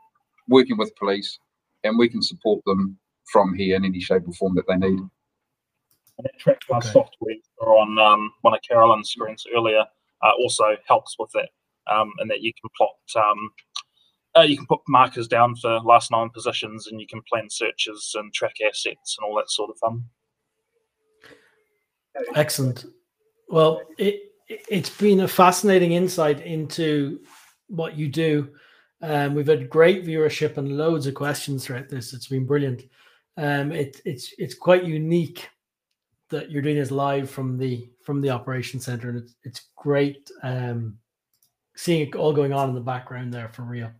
[0.47, 1.39] working with police
[1.83, 2.97] and we can support them
[3.31, 4.99] from here in any shape or form that they need.
[4.99, 6.87] And that track okay.
[6.87, 9.85] software on um, one of Carolyn's screens earlier
[10.21, 11.49] uh, also helps with that,
[11.91, 12.91] um, and that you can plot.
[14.37, 18.13] Uh, you can put markers down for last known positions, and you can plan searches
[18.15, 20.03] and track assets and all that sort of fun.
[22.35, 22.85] Excellent.
[23.49, 27.19] Well, it it's been a fascinating insight into
[27.67, 28.49] what you do
[29.03, 32.13] um, we've had great viewership and loads of questions throughout this.
[32.13, 32.83] It's been brilliant.
[33.37, 35.49] Um, it, it's it's quite unique
[36.29, 40.29] that you're doing this live from the from the operation center, and it's it's great
[40.43, 40.97] um,
[41.75, 43.91] seeing it all going on in the background there for real.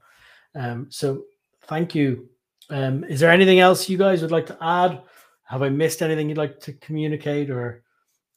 [0.56, 1.24] Um, so
[1.64, 2.30] thank you.
[2.70, 5.02] Um, is there anything else you guys would like to add?
[5.44, 7.84] Have I missed anything you'd like to communicate or?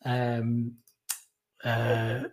[0.05, 0.73] Um,
[1.65, 2.25] uh,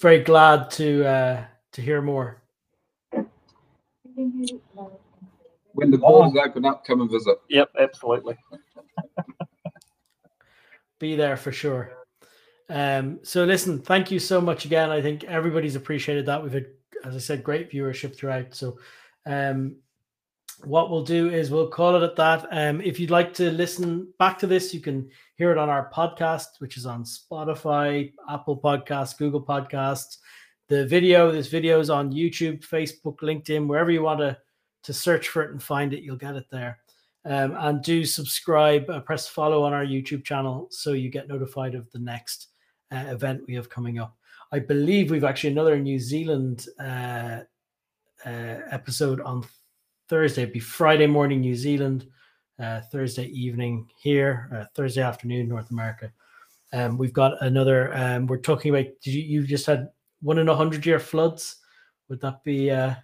[0.00, 2.42] very glad to uh, to hear more.
[5.72, 7.36] When the borders open up, come and visit.
[7.50, 8.36] Yep, absolutely.
[10.98, 11.92] Be there for sure.
[12.70, 14.90] Um, so listen, thank you so much again.
[14.90, 16.42] I think everybody's appreciated that.
[16.42, 16.66] We've had,
[17.04, 18.54] as I said, great viewership throughout.
[18.54, 18.78] So
[19.26, 19.76] um,
[20.64, 22.46] what we'll do is we'll call it at that.
[22.50, 25.90] Um, if you'd like to listen back to this, you can hear it on our
[25.92, 30.18] podcast, which is on Spotify, Apple Podcasts, Google Podcasts,
[30.68, 31.30] the video.
[31.30, 34.36] This video is on YouTube, Facebook, LinkedIn, wherever you want to
[34.86, 36.78] to search for it and find it, you'll get it there.
[37.24, 41.74] Um, and do subscribe, uh, press follow on our YouTube channel so you get notified
[41.74, 42.50] of the next
[42.92, 44.16] uh, event we have coming up.
[44.52, 47.40] I believe we've actually another New Zealand uh,
[48.24, 49.44] uh episode on
[50.08, 50.42] Thursday.
[50.42, 52.06] It'd be Friday morning New Zealand,
[52.58, 56.12] uh, Thursday evening here, uh, Thursday afternoon North America.
[56.72, 57.94] Um, we've got another.
[57.96, 58.86] Um, we're talking about.
[59.02, 59.88] You, you just had
[60.20, 61.56] one in a hundred year floods.
[62.08, 62.94] Would that be uh,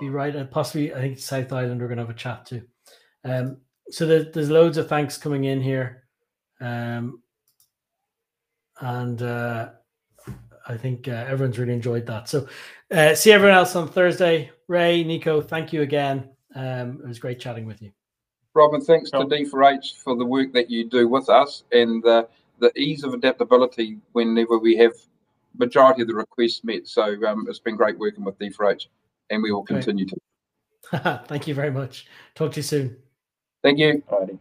[0.00, 0.12] be hmm.
[0.12, 0.34] right?
[0.34, 2.62] And possibly, I think South Island we're going to have a chat too.
[3.24, 3.58] Um,
[3.90, 6.04] so there's, there's loads of thanks coming in here,
[6.60, 7.22] um,
[8.80, 9.70] and uh,
[10.68, 12.28] I think uh, everyone's really enjoyed that.
[12.28, 12.46] So
[12.90, 14.50] uh, see everyone else on Thursday.
[14.68, 16.28] Ray, Nico, thank you again.
[16.54, 17.90] Um, it was great chatting with you.
[18.54, 19.26] Robin, thanks oh.
[19.26, 23.14] to D4H for the work that you do with us and the, the ease of
[23.14, 24.92] adaptability whenever we have
[25.56, 26.86] majority of the requests met.
[26.86, 28.86] So um, it's been great working with D4H,
[29.30, 30.16] and we will continue to.
[31.26, 32.06] Thank you very much.
[32.34, 32.96] Talk to you soon.
[33.62, 34.02] Thank you.
[34.10, 34.38] Alrighty.